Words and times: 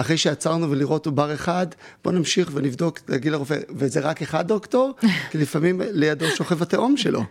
אחרי 0.00 0.16
שעצרנו 0.16 0.70
ולראות 0.70 1.06
עובר 1.06 1.34
אחד, 1.34 1.66
בוא 2.04 2.12
נמשיך 2.12 2.50
ונבדוק, 2.54 2.98
להגיד 3.08 3.32
לרופא, 3.32 3.58
וזה 3.74 4.00
רק 4.00 4.22
אחד 4.22 4.48
דוקטור? 4.48 4.94
כי 5.30 5.38
לפעמים 5.38 5.80
לידו 5.90 6.26
שוכב 6.26 6.62
התאום 6.62 6.96
שלו. 6.96 7.24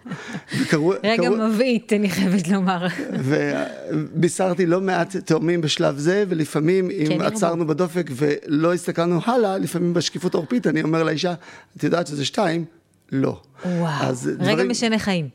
וקראו, 0.60 0.94
רגע 1.04 1.24
קראו... 1.24 1.50
מבעית, 1.50 1.94
אני 1.94 2.10
חייבת 2.10 2.48
לומר. 2.48 2.88
ובישרתי 3.14 4.66
לא 4.66 4.82
מעט 4.82 5.16
תאומים 5.16 5.62
בשלב 5.62 5.98
זה, 5.98 6.24
ולפעמים 6.30 6.90
אם 6.92 7.06
כן, 7.10 7.22
עצרנו 7.22 7.62
ירבו. 7.62 7.74
בדופק 7.74 8.12
ולא 8.16 8.74
הסתכלנו 8.74 9.20
הלאה, 9.26 9.58
לפעמים 9.58 9.94
בשקיפות 9.94 10.34
עורפית 10.34 10.68
אני 10.68 10.82
אומר 10.84 11.04
לאישה, 11.04 11.34
את 11.78 11.84
יודעת 11.84 12.08
שזה 12.08 12.26
שתיים? 12.26 12.66
לא. 13.12 13.42
וואו, 13.66 14.08
רגע 14.40 14.54
דברים... 14.54 14.70
משנה 14.70 15.00
חיים. 15.00 15.30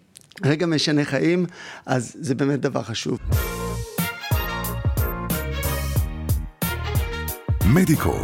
רגע 0.45 0.67
משנה 0.67 1.05
חיים, 1.05 1.47
אז 1.87 2.17
זה 2.21 2.35
באמת 2.35 2.61
דבר 2.61 2.83
חשוב. 2.83 3.19
מדיקו, 7.75 8.15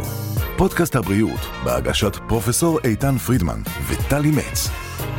פודקאסט 0.57 0.95
הבריאות 0.95 1.39
בהגשת 1.63 2.15
פרופסור 2.27 2.79
איתן 2.83 3.17
פרידמן 3.17 3.61
וטלי 3.87 4.31
מצ. 4.31 4.69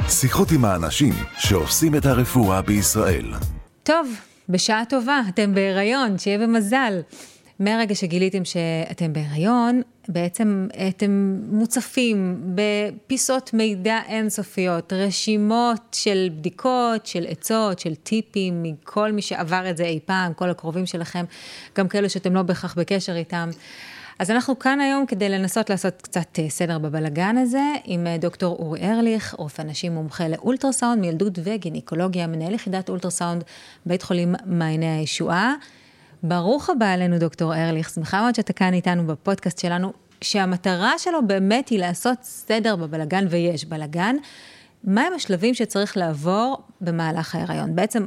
שיחות 0.09 0.51
עם 0.51 0.65
האנשים 0.65 1.15
שעושים 1.39 1.95
את 1.95 2.07
הרפואה 2.07 2.63
בישראל. 2.63 3.33
טוב, 3.83 4.09
בשעה 4.49 4.85
טובה, 4.85 5.21
אתם 5.29 5.55
בהיריון, 5.55 6.19
שיהיה 6.19 6.39
במזל. 6.39 7.01
מהרגע 7.59 7.95
שגיליתם 7.95 8.45
שאתם 8.45 9.13
בהיריון, 9.13 9.83
בעצם 10.09 10.69
אתם 10.89 11.37
מוצפים 11.49 12.41
בפיסות 12.55 13.55
מידע 13.55 13.99
אינסופיות, 14.09 14.93
רשימות 14.93 15.83
של 15.93 16.29
בדיקות, 16.39 17.07
של 17.07 17.25
עצות, 17.29 17.79
של 17.79 17.95
טיפים, 17.95 18.63
מכל 18.63 19.13
מי 19.13 19.23
שעבר 19.23 19.71
את 19.71 19.77
זה 19.77 19.85
אי 19.85 20.01
פעם, 20.05 20.35
כל 20.35 20.51
הקרובים 20.51 20.87
שלכם, 20.87 21.25
גם 21.79 21.89
כאלו 21.89 22.11
שאתם 22.11 22.35
לא 22.35 22.43
בהכרח 22.43 22.75
בקשר 22.75 23.17
איתם. 23.17 23.51
אז 24.23 24.31
אנחנו 24.31 24.59
כאן 24.59 24.81
היום 24.81 25.07
כדי 25.07 25.29
לנסות 25.29 25.71
לעשות 25.71 26.03
קצת 26.03 26.39
אה, 26.39 26.51
סדר 26.51 26.79
בבלגן 26.79 27.37
הזה, 27.37 27.63
עם 27.85 28.07
אה, 28.07 28.19
דוקטור 28.19 28.57
אורי 28.59 28.81
ארליך, 28.81 29.35
רופא 29.39 29.63
נשים 29.63 29.95
מומחה 29.95 30.29
לאולטרסאונד, 30.29 31.01
מילדות 31.01 31.39
וגינקולוגיה, 31.45 32.27
מנהל 32.27 32.55
יחידת 32.55 32.89
אולטרסאונד, 32.89 33.45
בית 33.87 34.03
חולים 34.03 34.35
מעייני 34.47 34.99
הישועה. 34.99 35.55
ברוך 36.23 36.71
הבא 36.71 36.95
אלינו, 36.95 37.19
דוקטור 37.19 37.55
ארליך, 37.55 37.91
שמחה 37.91 38.23
מאוד 38.23 38.35
שאתה 38.35 38.53
כאן 38.53 38.75
איתנו 38.75 39.07
בפודקאסט 39.07 39.59
שלנו, 39.59 39.93
שהמטרה 40.21 40.99
שלו 40.99 41.27
באמת 41.27 41.69
היא 41.69 41.79
לעשות 41.79 42.19
סדר 42.23 42.77
בבלגן, 42.77 43.27
ויש 43.31 43.65
בלגן. 43.65 44.17
מהם 44.85 45.13
השלבים 45.15 45.55
שצריך 45.55 45.97
לעבור 45.97 46.63
במהלך 46.81 47.35
ההיריון? 47.35 47.77
בעצם, 47.77 48.07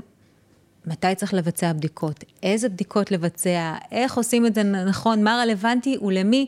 מתי 0.87 1.15
צריך 1.15 1.33
לבצע 1.33 1.73
בדיקות, 1.73 2.23
איזה 2.43 2.69
בדיקות 2.69 3.11
לבצע, 3.11 3.75
איך 3.91 4.17
עושים 4.17 4.45
את 4.45 4.55
זה 4.55 4.63
נכון, 4.63 5.23
מה 5.23 5.39
רלוונטי 5.41 5.97
ולמי. 6.01 6.47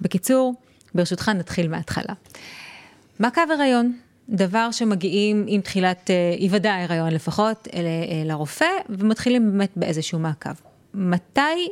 בקיצור, 0.00 0.54
ברשותך 0.94 1.28
נתחיל 1.28 1.68
מההתחלה. 1.68 2.14
מעקב 3.18 3.50
הריון, 3.50 3.92
דבר 4.28 4.70
שמגיעים 4.70 5.44
עם 5.48 5.60
תחילת, 5.60 6.10
היוודע 6.38 6.70
אה, 6.70 6.74
ההיריון 6.74 7.12
לפחות, 7.12 7.68
אל, 7.74 7.84
אל 8.24 8.30
הרופא, 8.30 8.68
ומתחילים 8.88 9.50
באמת 9.52 9.70
באיזשהו 9.76 10.18
מעקב. 10.18 10.50
מתי, 10.94 11.68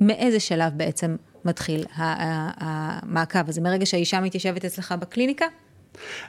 מאיזה 0.00 0.40
שלב 0.40 0.72
בעצם 0.76 1.16
מתחיל 1.44 1.84
המעקב 1.94 3.48
הזה? 3.48 3.60
מרגע 3.60 3.86
שהאישה 3.86 4.20
מתיישבת 4.20 4.64
אצלך 4.64 4.94
בקליניקה? 5.00 5.46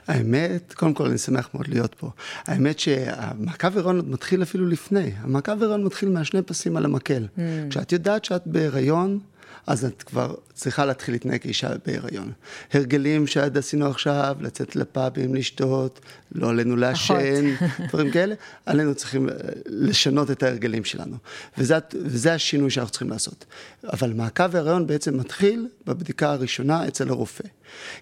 האמת, 0.06 0.72
קודם 0.76 0.94
כל 0.94 1.06
אני 1.06 1.18
שמח 1.18 1.48
מאוד 1.54 1.68
להיות 1.68 1.94
פה. 1.94 2.10
האמת 2.46 2.78
שהמעקב 2.78 3.78
הריון 3.78 3.96
עוד 3.96 4.08
מתחיל 4.08 4.42
אפילו 4.42 4.66
לפני. 4.66 5.12
המעקב 5.20 5.62
הריון 5.62 5.84
מתחיל 5.84 6.08
מהשני 6.08 6.42
פסים 6.42 6.76
על 6.76 6.84
המקל. 6.84 7.26
Mm. 7.36 7.40
כשאת 7.70 7.92
יודעת 7.92 8.24
שאת 8.24 8.46
בהיריון, 8.46 9.18
אז 9.66 9.84
את 9.84 10.02
כבר 10.02 10.34
צריכה 10.54 10.84
להתחיל 10.84 11.14
להתנהג 11.14 11.40
כאישה 11.40 11.68
בהיריון. 11.86 12.32
הרגלים 12.72 13.26
שעד 13.26 13.58
עשינו 13.58 13.86
עכשיו, 13.86 14.36
לצאת 14.40 14.76
לפאבים, 14.76 15.34
לשתות, 15.34 16.00
לא 16.32 16.50
עלינו 16.50 16.76
לעשן, 16.76 17.54
דברים 17.88 18.10
כאלה, 18.10 18.34
עלינו 18.66 18.94
צריכים 18.94 19.28
אה, 19.28 19.34
לשנות 19.66 20.30
את 20.30 20.42
ההרגלים 20.42 20.84
שלנו. 20.84 21.16
וזה, 21.58 21.78
וזה 21.94 22.34
השינוי 22.34 22.70
שאנחנו 22.70 22.90
צריכים 22.90 23.10
לעשות. 23.10 23.44
אבל 23.92 24.12
מעקב 24.12 24.56
ההיריון 24.56 24.86
בעצם 24.86 25.16
מתחיל 25.16 25.68
בבדיקה 25.86 26.32
הראשונה 26.32 26.88
אצל 26.88 27.08
הרופא. 27.08 27.44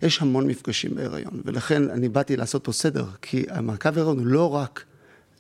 יש 0.03 0.23
המון 0.23 0.47
מפגשים 0.47 0.95
בהיריון, 0.95 1.43
ולכן 1.45 1.91
אני 1.91 2.09
באתי 2.09 2.37
לעשות 2.37 2.65
פה 2.65 2.73
סדר, 2.73 3.07
כי 3.23 3.45
המעקב 3.49 3.89
ההיריון 3.89 4.19
הוא 4.19 4.27
לא 4.27 4.55
רק 4.55 4.85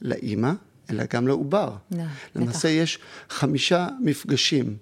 לאימא, 0.03 0.53
אלא 0.91 1.05
גם 1.13 1.29
לעובר. 1.29 1.73
לא, 1.91 2.03
למעשה 2.37 2.69
יש 2.69 2.99
חמישה 3.31 3.89
מפגשים 4.01 4.77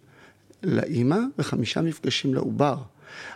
לאימא 0.64 1.18
וחמישה 1.38 1.80
מפגשים 1.80 2.34
לעובר. 2.34 2.76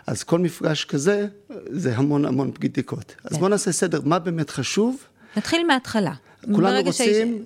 אז 0.07 0.23
כל 0.23 0.39
מפגש 0.39 0.85
כזה, 0.85 1.27
זה 1.69 1.97
המון 1.97 2.25
המון 2.25 2.51
בדיקות. 2.59 3.15
אז 3.23 3.37
בואו 3.37 3.49
נעשה 3.49 3.71
סדר, 3.71 4.01
מה 4.03 4.19
באמת 4.19 4.49
חשוב? 4.49 5.03
נתחיל 5.37 5.67
מההתחלה. 5.67 6.13
כולנו 6.45 6.81
רוצים 6.81 6.93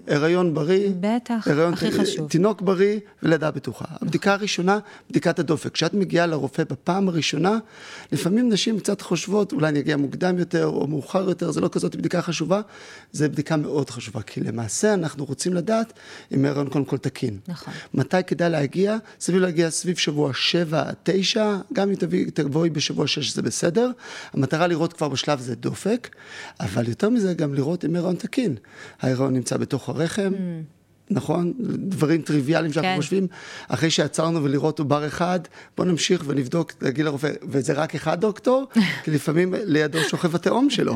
שהיא... 0.07 0.15
הריון 0.17 0.53
בריא, 0.53 0.89
בטח, 0.99 1.47
הריון 1.47 1.73
הכי 1.73 1.91
חשוב. 1.91 2.29
תינוק 2.29 2.61
בריא 2.61 2.99
ולידה 3.23 3.51
בטוחה. 3.51 3.85
הבדיקה 4.01 4.33
הראשונה, 4.33 4.79
בדיקת 5.09 5.39
הדופק. 5.39 5.71
כשאת 5.71 5.93
מגיעה 5.93 6.25
לרופא 6.25 6.63
בפעם 6.63 7.07
הראשונה, 7.07 7.57
לפעמים 8.11 8.49
נשים 8.49 8.79
קצת 8.79 9.01
חושבות, 9.01 9.53
אולי 9.53 9.67
אני 9.67 9.79
אגיע 9.79 9.97
מוקדם 9.97 10.39
יותר 10.39 10.65
או 10.65 10.87
מאוחר 10.87 11.29
יותר, 11.29 11.51
זה 11.51 11.61
לא 11.61 11.69
כזאת 11.71 11.95
בדיקה 11.95 12.21
חשובה, 12.21 12.61
זו 13.11 13.25
בדיקה 13.29 13.57
מאוד 13.57 13.89
חשובה, 13.89 14.21
כי 14.21 14.41
למעשה 14.41 14.93
אנחנו 14.93 15.25
רוצים 15.25 15.53
לדעת 15.53 15.93
אם 16.33 16.45
הריון 16.45 16.69
קודם 16.69 16.85
כל 16.85 16.97
תקין. 16.97 17.37
נכון. 17.47 17.73
מתי 17.93 18.23
כדאי 18.27 18.49
להגיע? 18.49 18.97
סביב 19.19 19.41
להגיע 19.41 19.69
סביב 19.69 19.97
שבוע 19.97 20.31
7 20.33 20.89
עד 20.89 20.95
9, 21.03 21.57
גם 21.73 21.89
אם 21.89 21.95
תבואי, 21.95 22.31
תבואי 22.31 22.69
בשבוע 22.69 23.07
6 23.07 23.33
זה 23.33 23.41
בסדר. 23.41 23.91
המטרה 24.33 24.67
לראות 24.67 24.93
כבר 24.93 25.09
בשלב 25.09 25.39
זה 25.39 25.55
דופק, 25.55 26.09
אבל 26.59 26.87
יותר 26.87 27.09
מזה 27.09 27.33
גם 27.33 27.53
לראות 27.53 27.85
אם 27.85 27.95
הריון 27.95 28.15
תקין. 28.15 28.55
ההיריון 29.01 29.33
נמצא 29.33 29.57
בתוך 29.57 29.89
הרחם. 29.89 30.31
Mm. 30.33 30.83
נכון? 31.09 31.53
דברים 31.75 32.21
טריוויאליים 32.21 32.73
שאנחנו 32.73 32.89
כן. 32.89 32.95
חושבים. 32.95 33.27
אחרי 33.67 33.89
שעצרנו 33.89 34.43
ולראות 34.43 34.79
עובר 34.79 35.07
אחד, 35.07 35.39
בוא 35.77 35.85
נמשיך 35.85 36.23
ונבדוק, 36.27 36.71
להגיד 36.81 37.05
לרופא, 37.05 37.31
וזה 37.47 37.73
רק 37.73 37.95
אחד 37.95 38.21
דוקטור? 38.21 38.67
כי 39.03 39.11
לפעמים 39.11 39.53
לידו 39.63 39.99
שוכב 39.99 40.35
התאום 40.35 40.69
שלו. 40.69 40.95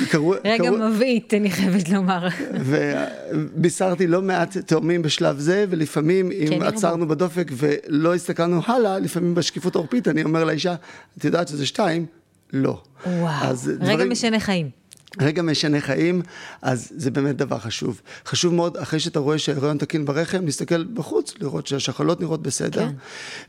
וקראו, 0.00 0.34
רגע 0.44 0.64
קראו... 0.64 0.90
מבעית, 0.90 1.34
אני 1.34 1.50
חייבת 1.50 1.88
לומר. 1.88 2.28
ובישרתי 2.54 4.06
לא 4.06 4.22
מעט 4.22 4.56
תאומים 4.56 5.02
בשלב 5.02 5.38
זה, 5.38 5.64
ולפעמים 5.70 6.30
אם 6.32 6.48
כן, 6.50 6.62
עצרנו 6.62 7.02
ירבו. 7.02 7.14
בדופק 7.14 7.50
ולא 7.56 8.14
הסתכלנו 8.14 8.60
הלאה, 8.66 8.98
לפעמים 8.98 9.34
בשקיפות 9.34 9.74
עורפית 9.74 10.08
אני 10.08 10.22
אומר 10.22 10.44
לאישה, 10.44 10.74
את 11.18 11.24
יודעת 11.24 11.48
שזה 11.48 11.66
שתיים? 11.66 12.06
לא. 12.52 12.82
וואו, 13.06 13.48
רגע 13.80 13.94
דברים... 13.94 14.10
משנה 14.10 14.40
חיים. 14.40 14.79
רגע 15.18 15.42
משנה 15.42 15.80
חיים, 15.80 16.22
אז 16.62 16.92
זה 16.96 17.10
באמת 17.10 17.36
דבר 17.36 17.58
חשוב. 17.58 18.00
חשוב 18.26 18.54
מאוד, 18.54 18.76
אחרי 18.76 19.00
שאתה 19.00 19.18
רואה 19.18 19.38
שההיריון 19.38 19.78
תקין 19.78 20.04
ברחם, 20.04 20.44
להסתכל 20.44 20.84
בחוץ, 20.84 21.34
לראות 21.40 21.66
שהשחלות 21.66 22.20
נראות 22.20 22.42
בסדר. 22.42 22.86
כן. 22.86 22.94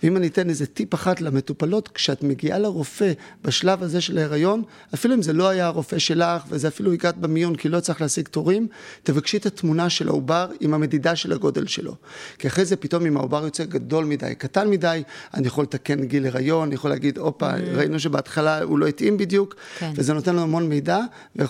ואם 0.03 0.17
אני 0.17 0.27
אתן 0.27 0.49
איזה 0.49 0.65
טיפ 0.65 0.93
אחת 0.93 1.21
למטופלות, 1.21 1.87
כשאת 1.87 2.23
מגיעה 2.23 2.59
לרופא 2.59 3.11
בשלב 3.43 3.83
הזה 3.83 4.01
של 4.01 4.17
ההיריון, 4.17 4.63
אפילו 4.93 5.15
אם 5.15 5.21
זה 5.21 5.33
לא 5.33 5.49
היה 5.49 5.65
הרופא 5.65 5.99
שלך, 5.99 6.43
וזה 6.49 6.67
אפילו 6.67 6.93
הגעת 6.93 7.17
במיון 7.17 7.55
כי 7.55 7.69
לא 7.69 7.79
צריך 7.79 8.01
להשיג 8.01 8.27
תורים, 8.27 8.67
תבקשי 9.03 9.37
את 9.37 9.45
התמונה 9.45 9.89
של 9.89 10.07
העובר 10.07 10.47
עם 10.59 10.73
המדידה 10.73 11.15
של 11.15 11.31
הגודל 11.31 11.67
שלו. 11.67 11.95
כי 12.37 12.47
אחרי 12.47 12.65
זה 12.65 12.75
פתאום 12.75 13.05
אם 13.05 13.17
העובר 13.17 13.45
יוצא 13.45 13.63
גדול 13.63 14.05
מדי, 14.05 14.35
קטן 14.37 14.69
מדי, 14.69 15.03
אני 15.33 15.47
יכול 15.47 15.63
לתקן 15.63 16.05
גיל 16.05 16.27
הריון, 16.27 16.67
אני 16.67 16.75
יכול 16.75 16.89
להגיד, 16.89 17.17
הופה, 17.17 17.51
mm. 17.53 17.59
ראינו 17.73 17.99
שבהתחלה 17.99 18.61
הוא 18.61 18.79
לא 18.79 18.87
התאים 18.87 19.17
בדיוק, 19.17 19.55
כן. 19.79 19.91
וזה 19.95 20.13
נותן 20.13 20.31
לנו 20.35 20.43
המון 20.43 20.69
מידע. 20.69 20.99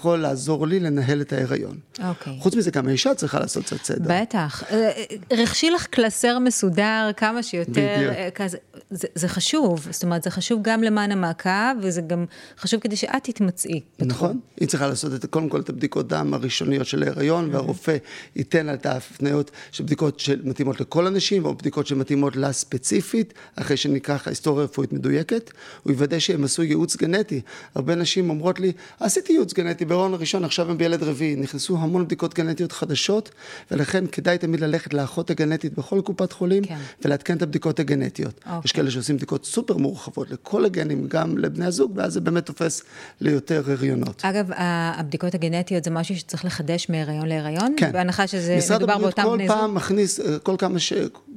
יכול 0.01 0.19
לעזור 0.19 0.67
לי 0.67 0.79
לנהל 0.79 1.21
את 1.21 1.33
ההיריון. 1.33 1.77
אוקיי. 2.03 2.37
חוץ 2.39 2.55
מזה, 2.55 2.71
גם 2.71 2.87
האישה 2.87 3.13
צריכה 3.15 3.39
לעשות 3.39 3.65
קצת 3.65 3.83
סדר. 3.83 4.21
בטח. 4.21 4.63
אה, 4.63 4.91
אה, 5.31 5.37
רכשי 5.37 5.69
לך 5.69 5.85
קלסר 5.85 6.39
מסודר 6.39 7.09
כמה 7.17 7.43
שיותר, 7.43 7.71
בדיוק. 7.71 8.13
אה, 8.13 8.29
כזה, 8.35 8.57
זה, 8.91 9.07
זה 9.15 9.27
חשוב, 9.27 9.87
זאת 9.91 10.03
אומרת, 10.03 10.23
זה 10.23 10.29
חשוב 10.29 10.59
גם 10.61 10.83
למען 10.83 11.11
המעקב, 11.11 11.49
וזה 11.81 12.01
גם 12.01 12.25
חשוב 12.59 12.79
כדי 12.79 12.95
שאת 12.95 13.23
תתמצאי. 13.23 13.81
נכון, 13.99 14.39
היא 14.59 14.67
צריכה 14.67 14.87
לעשות 14.87 15.13
את, 15.13 15.25
קודם 15.25 15.49
כל 15.49 15.59
את 15.59 15.69
הבדיקות 15.69 16.07
דם 16.07 16.33
הראשוניות 16.33 16.87
של 16.87 17.03
ההיריון, 17.03 17.49
mm-hmm. 17.49 17.53
והרופא 17.53 17.97
ייתן 18.35 18.65
לה 18.65 18.73
את 18.73 18.85
ההפניות 18.85 19.51
של 19.71 19.83
בדיקות 19.83 20.19
שמתאימות 20.19 20.81
לכל 20.81 21.07
הנשים, 21.07 21.45
או 21.45 21.55
בדיקות 21.55 21.87
שמתאימות 21.87 22.35
לה 22.35 22.51
ספציפית, 22.51 23.33
אחרי 23.55 23.77
שניקח 23.77 24.27
היסטוריה 24.27 24.65
רפואית 24.65 24.93
מדויקת, 24.93 25.51
הוא 25.83 25.91
יוודא 25.91 26.19
שהם 26.19 26.43
עשו 26.43 26.63
ייעוץ 26.63 26.95
גנטי. 26.95 27.41
הרבה 27.75 27.95
נשים 27.95 28.29
אומרות 28.29 28.59
לי, 28.59 28.71
עשיתי 28.99 29.33
ייעוץ 29.33 29.53
גנטי 29.53 29.85
בהיריון 29.91 30.13
הראשון, 30.13 30.45
עכשיו 30.45 30.71
הם 30.71 30.77
בילד 30.77 31.03
רביעי, 31.03 31.35
נכנסו 31.35 31.77
המון 31.77 32.05
בדיקות 32.05 32.33
גנטיות 32.33 32.71
חדשות, 32.71 33.31
ולכן 33.71 34.03
כדאי 34.11 34.37
תמיד 34.37 34.59
ללכת 34.59 34.93
לאחות 34.93 35.29
הגנטית 35.29 35.73
בכל 35.73 36.01
קופת 36.01 36.31
חולים, 36.31 36.63
כן. 36.63 36.77
ולעדכן 37.05 37.37
את 37.37 37.41
הבדיקות 37.41 37.79
הגנטיות. 37.79 38.33
אוקיי. 38.45 38.59
יש 38.65 38.71
כאלה 38.71 38.91
שעושים 38.91 39.17
בדיקות 39.17 39.45
סופר 39.45 39.77
מורחבות 39.77 40.31
לכל 40.31 40.65
הגנים, 40.65 41.07
גם 41.07 41.37
לבני 41.37 41.65
הזוג, 41.65 41.91
ואז 41.95 42.13
זה 42.13 42.21
באמת 42.21 42.45
תופס 42.45 42.83
ליותר 43.21 43.63
הריונות. 43.71 44.21
אגב, 44.25 44.49
הבדיקות 44.55 45.35
הגנטיות 45.35 45.83
זה 45.83 45.91
משהו 45.91 46.17
שצריך 46.17 46.45
לחדש 46.45 46.89
מהיריון 46.89 47.27
להיריון? 47.27 47.73
כן. 47.77 47.91
בהנחה 47.91 48.27
שזה 48.27 48.55
משרד 48.57 48.77
מדובר 48.77 48.93
הבריאות 48.93 49.15
באותם 49.15 49.29
כל 49.29 49.37
בני 49.37 49.47
זוג? 49.47 49.57
פעם 49.57 49.75
מכניס, 49.75 50.19
אה, 50.19 50.39
כל 50.39 50.55
כמה 50.57 50.79
ש... 50.79 50.93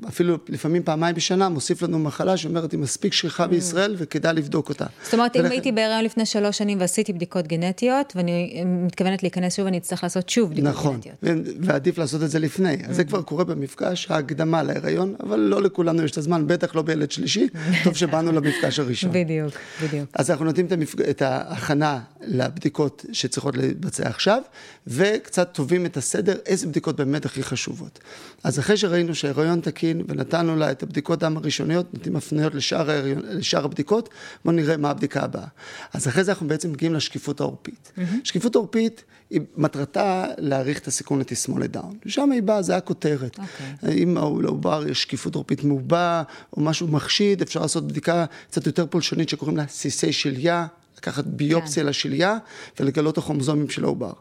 אפילו 0.09 0.39
לפעמים 0.49 0.83
פעמיים 0.83 1.15
בשנה, 1.15 1.49
מוסיף 1.49 1.83
לנו 1.83 1.99
מחלה 1.99 2.37
שאומרת, 2.37 2.73
היא 2.73 2.81
מספיק 2.81 3.13
שכיחה 3.13 3.47
בישראל 3.47 3.95
וכדאי 3.99 4.35
לבדוק 4.35 4.69
אותה. 4.69 4.85
Mm. 4.85 4.89
זאת 5.05 5.15
אומרת, 5.15 5.37
אם 5.37 5.41
ולכן- 5.41 5.53
הייתי 5.53 5.73
בהיריון 5.73 6.05
לפני 6.05 6.27
שלוש 6.27 6.59
שנים 6.59 6.81
ועשיתי 6.81 7.13
בדיקות 7.13 7.47
גנטיות, 7.47 8.13
ואני 8.17 8.63
מתכוונת 8.67 9.23
להיכנס 9.23 9.57
שוב, 9.57 9.67
אני 9.67 9.79
אצטרך 9.79 10.03
לעשות 10.03 10.29
שוב 10.29 10.51
בדיקות 10.51 10.71
נכון, 10.71 10.95
גנטיות. 10.95 11.15
ו- 11.23 11.33
ועדיף 11.61 11.99
לעשות 11.99 12.23
את 12.23 12.31
זה 12.31 12.39
לפני. 12.39 12.77
אז 12.89 12.97
זה 12.97 13.05
כבר 13.05 13.23
קורה 13.23 13.45
במפגש 13.45 14.11
ההקדמה 14.11 14.63
להיריון, 14.63 15.15
אבל 15.23 15.39
לא 15.39 15.63
לכולנו 15.63 16.03
יש 16.03 16.11
את 16.11 16.19
הזמן, 16.19 16.47
בטח 16.47 16.75
לא 16.75 16.83
בילד 16.83 17.11
שלישי, 17.11 17.47
טוב 17.85 17.97
שבאנו 17.97 18.33
למפגש 18.33 18.79
הראשון. 18.79 19.11
בדיוק, 19.23 19.55
בדיוק. 19.85 20.09
אז 20.15 20.31
אנחנו 20.31 20.45
נותנים 20.45 20.67
את, 20.67 20.73
המפג... 20.73 21.01
את 21.03 21.23
ההכנה 21.23 22.01
לבדיקות 22.27 23.05
שצריכות 23.13 23.57
להתבצע 23.57 24.09
עכשיו, 24.09 24.43
וקצת 24.87 25.53
טובים 25.53 25.87
את 25.87 25.97
הסדר, 25.97 26.35
איזה 26.47 26.67
בדיקות 26.67 26.97
באמת 26.97 27.25
הכי 27.25 27.43
חשובות. 27.43 27.99
אז 28.45 28.59
אחרי 28.59 28.77
שראינו 28.77 29.15
שההיריון 29.15 29.61
תקין 29.61 29.84
ונתנו 30.09 30.57
לה 30.57 30.71
את 30.71 30.83
הבדיקות 30.83 31.19
דם 31.19 31.37
הראשוניות, 31.37 31.95
נותנים 31.95 32.17
הפניות 32.17 32.55
לשאר, 32.55 32.89
לשאר 33.17 33.65
הבדיקות, 33.65 34.09
בואו 34.45 34.57
נראה 34.57 34.77
מה 34.77 34.91
הבדיקה 34.91 35.21
הבאה. 35.21 35.47
אז 35.93 36.09
אחרי 36.09 36.25
זה 36.25 36.33
אנחנו 36.33 36.49
בעצם 36.49 36.73
מגיעים 36.73 36.95
לשקיפות 36.95 37.41
העורפית. 37.41 37.93
Mm-hmm. 37.97 38.01
שקיפות 38.25 38.55
עורפית, 38.55 39.05
היא 39.31 39.41
מטרתה 39.57 40.27
להעריך 40.39 40.79
את 40.79 40.87
הסיכון 40.87 41.21
לתסמונת 41.21 41.71
דאון. 41.71 41.99
שם 42.07 42.33
היא 42.33 42.43
באה, 42.43 42.63
זה 42.63 42.77
הכותרת. 42.77 43.39
אוקיי. 43.39 44.03
אם 44.03 44.17
לעובר 44.43 44.85
יש 44.89 45.03
שקיפות 45.03 45.35
עורפית 45.35 45.65
מעובה, 45.65 46.23
או 46.57 46.63
משהו 46.63 46.89
מחשיד, 46.89 47.43
אפשר 47.43 47.61
לעשות 47.61 47.89
בדיקה 47.89 48.25
קצת 48.51 48.67
יותר 48.67 48.87
פולשנית 48.87 49.29
שקוראים 49.29 49.57
לה 49.57 49.67
סיסי 49.69 50.13
שליה, 50.13 50.67
לקחת 50.97 51.25
ביופסיה 51.25 51.83
כן. 51.83 51.89
לשליה 51.89 52.39
ולגלות 52.81 53.19
הכרומוזומים 53.19 53.71
של 53.71 53.85
העובר. 53.85 54.13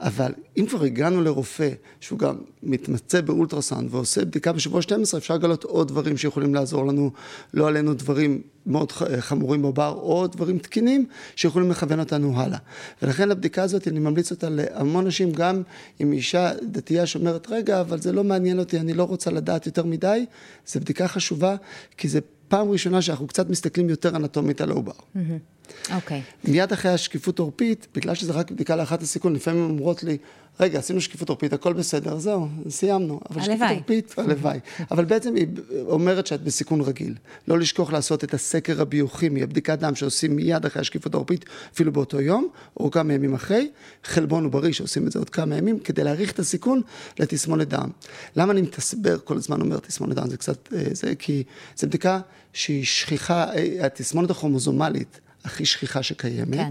אבל 0.00 0.32
אם 0.56 0.66
כבר 0.66 0.82
הגענו 0.84 1.22
לרופא 1.22 1.70
שהוא 2.00 2.18
גם 2.18 2.36
מתמצא 2.62 3.20
באולטרסאונד 3.20 3.94
ועושה 3.94 4.24
בדיקה 4.24 4.52
בשבוע 4.52 4.82
12, 4.82 5.18
אפשר 5.18 5.34
לגלות 5.34 5.64
עוד 5.64 5.88
דברים 5.88 6.16
שיכולים 6.16 6.54
לעזור 6.54 6.86
לנו, 6.86 7.10
לא 7.54 7.68
עלינו 7.68 7.94
דברים 7.94 8.42
מאוד 8.66 8.92
חמורים 9.20 9.62
בעובר, 9.62 9.88
או 9.88 10.26
דברים 10.26 10.58
תקינים 10.58 11.06
שיכולים 11.36 11.70
לכוון 11.70 12.00
אותנו 12.00 12.40
הלאה. 12.40 12.58
ולכן 13.02 13.30
הבדיקה 13.30 13.62
הזאת, 13.62 13.88
אני 13.88 13.98
ממליץ 13.98 14.30
אותה 14.30 14.48
להמון 14.50 15.06
נשים, 15.06 15.32
גם 15.32 15.62
אם 16.00 16.12
אישה 16.12 16.50
דתייה 16.70 17.06
שאומרת, 17.06 17.46
רגע, 17.50 17.80
אבל 17.80 18.00
זה 18.00 18.12
לא 18.12 18.24
מעניין 18.24 18.58
אותי, 18.58 18.80
אני 18.80 18.94
לא 18.94 19.04
רוצה 19.04 19.30
לדעת 19.30 19.66
יותר 19.66 19.84
מדי, 19.84 20.26
זו 20.66 20.80
בדיקה 20.80 21.08
חשובה, 21.08 21.56
כי 21.96 22.08
זו 22.08 22.18
פעם 22.48 22.70
ראשונה 22.70 23.02
שאנחנו 23.02 23.26
קצת 23.26 23.50
מסתכלים 23.50 23.90
יותר 23.90 24.16
אנטומית 24.16 24.60
על 24.60 24.70
העובר. 24.70 24.92
אוקיי. 25.94 26.22
מיד 26.44 26.72
אחרי 26.72 26.90
השקיפות 26.90 27.38
עורפית, 27.38 27.86
בגלל 27.94 28.14
שזה 28.14 28.32
רק 28.32 28.50
בדיקה 28.50 28.76
להערכת 28.76 29.02
הסיכון, 29.02 29.34
לפעמים 29.34 29.70
אומרות 29.70 30.02
לי, 30.02 30.18
רגע, 30.60 30.78
עשינו 30.78 31.00
שקיפות 31.00 31.28
עורפית, 31.28 31.52
הכל 31.52 31.72
בסדר, 31.72 32.18
זהו, 32.18 32.48
סיימנו. 32.68 33.20
אבל 33.30 33.42
שקיפות 33.42 33.60
הלוואי. 33.60 33.74
עורפית, 33.74 34.14
הלוואי. 34.18 34.58
אבל 34.90 35.04
בעצם 35.04 35.34
היא 35.34 35.46
אומרת 35.86 36.26
שאת 36.26 36.42
בסיכון 36.42 36.80
רגיל. 36.80 37.14
לא 37.48 37.58
לשכוח 37.58 37.92
לעשות 37.92 38.24
את 38.24 38.34
הסקר 38.34 38.80
הביוכימי, 38.80 39.42
הבדיקת 39.42 39.78
דם 39.78 39.94
שעושים 39.94 40.36
מיד 40.36 40.66
אחרי 40.66 40.80
השקיפות 40.80 41.14
העורפית, 41.14 41.44
אפילו 41.74 41.92
באותו 41.92 42.20
יום, 42.20 42.48
או 42.76 42.90
כמה 42.90 43.12
ימים 43.12 43.34
אחרי. 43.34 43.70
חלבון 44.04 44.44
עוברי 44.44 44.72
שעושים 44.72 45.06
את 45.06 45.12
זה 45.12 45.18
עוד 45.18 45.30
כמה 45.30 45.56
ימים, 45.56 45.78
כדי 45.78 46.04
להעריך 46.04 46.32
את 46.32 46.38
הסיכון 46.38 46.80
לתסמונת 47.18 47.68
דם. 47.68 47.90
למה 48.36 48.52
אני 48.52 48.62
מתסבר 48.62 49.18
כל 49.18 49.36
הזמן 49.36 49.60
אומר 49.60 49.78
תסמונת 49.78 50.16
דם? 50.16 50.30
זה 50.30 50.36
קצת, 50.36 50.68
אה, 50.72 50.84
זה 50.92 51.14
כי 51.18 51.42
זו 51.76 51.86
בדיקה 51.86 52.20
שהיא 52.52 52.84
שכיחה, 52.84 53.52
אה, 53.54 53.86
התסמונת 53.86 54.30
הכרומוזומלית 54.30 55.20
הכי 55.46 55.64
שכיחה 55.64 56.02
שקיימת. 56.02 56.58
כן. 56.58 56.70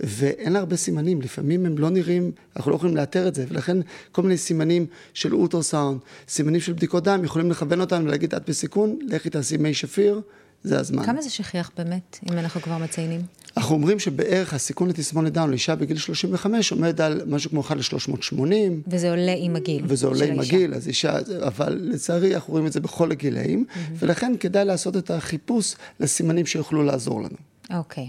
ואין 0.00 0.52
לה 0.52 0.58
הרבה 0.58 0.76
סימנים, 0.76 1.22
לפעמים 1.22 1.66
הם 1.66 1.78
לא 1.78 1.90
נראים, 1.90 2.30
אנחנו 2.56 2.70
לא 2.70 2.76
יכולים 2.76 2.96
לאתר 2.96 3.28
את 3.28 3.34
זה, 3.34 3.44
ולכן 3.48 3.76
כל 4.12 4.22
מיני 4.22 4.36
סימנים 4.36 4.86
של 5.14 5.34
אולטרסאונד, 5.34 6.00
סימנים 6.28 6.60
של 6.60 6.72
בדיקות 6.72 7.04
דם, 7.04 7.24
יכולים 7.24 7.50
לכוון 7.50 7.80
אותנו 7.80 8.04
ולהגיד, 8.04 8.34
את 8.34 8.48
בסיכון, 8.48 8.98
לכי 9.08 9.30
תעשי 9.30 9.56
מי 9.56 9.74
שפיר, 9.74 10.20
זה 10.62 10.78
הזמן. 10.78 11.06
כמה 11.06 11.22
זה 11.22 11.30
שכיח 11.30 11.70
באמת, 11.76 12.18
אם 12.32 12.38
אנחנו 12.38 12.62
כבר 12.62 12.78
מציינים? 12.78 13.20
אנחנו 13.56 13.74
אומרים 13.74 13.98
שבערך 13.98 14.54
הסיכון 14.54 14.88
לתסמונת 14.88 15.32
דאון 15.32 15.50
לאישה 15.50 15.74
בגיל 15.74 15.96
35 15.96 16.72
עומד 16.72 17.00
על 17.00 17.22
משהו 17.26 17.50
כמו 17.50 17.60
1 17.60 17.76
ל-380, 17.76 18.42
וזה 18.86 19.10
עולה 19.10 19.34
עם 19.38 19.56
הגיל. 19.56 19.84
וזה 19.86 20.06
עולה 20.06 20.24
עם 20.24 20.38
האישה. 20.38 20.56
הגיל, 20.56 20.74
אז 20.74 20.88
אישה, 20.88 21.18
אבל 21.46 21.78
לצערי 21.82 22.34
אנחנו 22.34 22.52
רואים 22.52 22.66
את 22.66 22.72
זה 22.72 22.80
בכל 22.80 23.12
הגילאים, 23.12 23.64
ולכן 23.98 24.32
כדאי 24.40 24.64
לעשות 24.64 24.96
את 24.96 25.10
החיפוש 25.10 25.74
לסימנים 26.00 26.46
שיוכלו 26.46 26.82
לעזור 26.82 27.22
לנו. 27.22 27.49
אוקיי. 27.74 28.08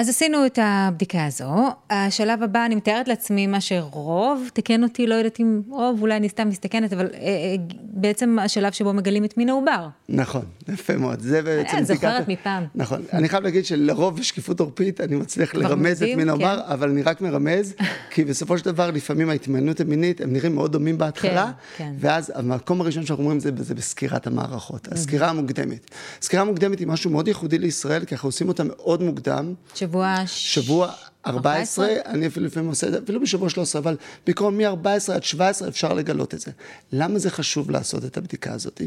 אז 0.00 0.08
עשינו 0.08 0.46
את 0.46 0.58
הבדיקה 0.62 1.26
הזו. 1.26 1.54
השלב 1.90 2.42
הבא, 2.42 2.66
אני 2.66 2.74
מתארת 2.74 3.08
לעצמי 3.08 3.46
מה 3.46 3.60
שרוב, 3.60 4.48
תקן 4.52 4.82
אותי, 4.82 5.06
לא 5.06 5.14
יודעת 5.14 5.40
אם 5.40 5.62
רוב, 5.68 6.02
אולי 6.02 6.16
אני 6.16 6.28
סתם 6.28 6.48
מסתכנת, 6.48 6.92
אבל 6.92 7.06
אה, 7.14 7.20
אה, 7.20 7.54
בעצם 7.82 8.38
השלב 8.38 8.72
שבו 8.72 8.92
מגלים 8.92 9.24
את 9.24 9.36
מין 9.36 9.48
העובר. 9.48 9.88
נכון, 10.08 10.42
יפה 10.68 10.96
מאוד. 10.96 11.20
זה 11.20 11.42
בעצם... 11.42 11.76
אה, 11.76 11.82
בדיקת- 11.82 11.94
זוכרת 11.94 12.28
מפעם. 12.28 12.64
נכון. 12.74 13.02
אני 13.12 13.28
חייב 13.28 13.44
להגיד 13.44 13.64
שלרוב 13.64 14.16
בשקיפות 14.16 14.60
עורפית 14.60 15.00
אני 15.00 15.16
מצליח 15.16 15.54
לרמז 15.54 16.02
את 16.02 16.16
מין 16.16 16.28
העובר, 16.28 16.62
כן. 16.66 16.72
אבל 16.72 16.90
אני 16.90 17.02
רק 17.02 17.20
מרמז, 17.20 17.74
כי 18.14 18.24
בסופו 18.24 18.58
של 18.58 18.64
דבר 18.64 18.90
לפעמים 18.90 19.30
ההתמיינות 19.30 19.80
המינית, 19.80 20.20
הם 20.20 20.32
נראים 20.32 20.54
מאוד 20.54 20.72
דומים 20.72 20.98
בהתחלה, 20.98 21.50
כן, 21.76 21.84
כן. 21.84 21.92
ואז 21.98 22.32
המקום 22.34 22.80
הראשון 22.80 23.06
שאנחנו 23.06 23.24
אומרים 23.24 23.40
זה, 23.40 23.50
זה 23.58 23.74
בסקירת 23.74 24.26
המערכות, 24.26 24.88
הסקירה 24.92 25.28
המוקדמת. 25.28 25.90
סקירה 26.22 26.44
מוקדמת 26.44 26.78
היא 26.78 26.86
משהו 26.86 27.10
מאוד 27.10 27.28
ייחודי 27.28 27.58
לישראל, 27.58 28.04
כי 28.04 28.14
אנחנו 28.14 28.28
עושים 28.28 28.48
אותה 28.48 28.62
מאוד 28.64 29.02
מוקדם. 29.02 29.54
שבוע... 29.90 30.26
שבוע 30.26 30.92
14, 31.26 31.88
אני 32.06 32.26
אפילו 32.26 32.46
לפעמים 32.46 32.68
עושה 32.68 32.86
את 32.86 32.92
זה, 32.92 32.98
אפילו 33.04 33.20
בשבוע 33.20 33.50
13, 33.50 33.82
אבל 33.82 33.96
בעיקרון 34.26 34.56
מ-14 34.56 35.12
עד 35.12 35.22
17 35.22 35.68
אפשר 35.68 35.92
לגלות 35.94 36.34
את 36.34 36.40
זה. 36.40 36.50
למה 36.92 37.18
זה 37.18 37.30
חשוב 37.30 37.70
לעשות 37.70 38.04
את 38.04 38.16
הבדיקה 38.16 38.52
הזאת? 38.52 38.82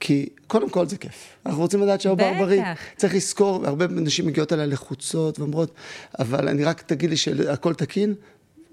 כי 0.00 0.28
קודם 0.46 0.70
כל 0.70 0.86
זה 0.86 0.96
כיף. 0.96 1.14
אנחנו 1.46 1.60
רוצים 1.60 1.82
לדעת 1.82 2.00
שהעובר. 2.00 2.32
בריא. 2.38 2.62
צריך 2.96 3.14
לזכור, 3.14 3.66
הרבה 3.66 3.86
נשים 3.86 4.26
מגיעות 4.26 4.52
אליי 4.52 4.66
לחוצות 4.66 5.38
ואומרות, 5.38 5.74
אבל 6.18 6.48
אני 6.48 6.64
רק 6.64 6.82
תגיד 6.82 7.10
לי 7.10 7.16
שהכל 7.16 7.74
תקין. 7.74 8.14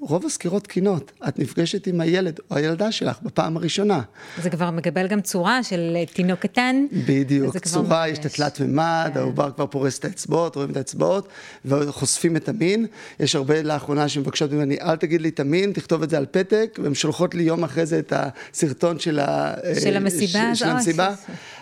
רוב 0.08 0.26
הסקירות 0.26 0.64
תקינות. 0.64 1.12
את 1.28 1.40
נפגשת 1.40 1.88
עם 1.88 2.02
הילד 2.02 2.40
או 2.52 2.56
הילדה 2.56 2.92
שלך 2.92 3.20
בפעם 3.22 3.58
הראשונה. 3.58 4.02
זה 4.42 4.50
כבר 4.50 4.72
מקבל 4.72 5.08
גם 5.08 5.22
צורה 5.22 5.64
של 5.64 5.94
אה, 5.96 6.06
תינוק 6.06 6.40
קטן. 6.40 6.86
בדיוק, 7.08 7.58
צורה, 7.58 8.08
יש 8.08 8.20
את. 8.20 8.26
התלת 8.26 8.60
מימד, 8.60 9.12
כן. 9.14 9.20
העובר 9.20 9.52
כבר 9.52 9.66
פורס 9.66 10.00
את 10.00 10.06
האצבעות, 10.06 10.56
רואים 10.56 10.72
את 10.72 10.78
האצבעות, 10.78 11.28
וחושפים 11.66 12.36
את 12.36 12.50
המין. 12.50 12.86
יש 13.20 13.36
הרבה 13.36 13.62
לאחרונה 13.62 14.10
שמבקשות 14.10 14.52
ממני, 14.52 14.78
אל 14.82 14.96
תגיד 14.96 15.22
לי 15.22 15.30
את 15.30 15.40
המין, 15.40 15.72
תכתוב 15.72 16.04
את 16.04 16.10
זה 16.10 16.18
על 16.18 16.26
פתק, 16.32 16.80
והן 16.84 16.94
שולחות 16.94 17.36
לי 17.36 17.44
יום 17.44 17.64
אחרי 17.64 17.86
זה 17.86 18.00
את 18.00 18.14
הסרטון 18.16 19.00
של 19.00 19.20
ה... 19.20 19.54
של 19.82 19.98
המסיבה, 19.98 20.56
ש- 20.56 20.60
של 20.60 20.66
המסיבה. 20.66 21.14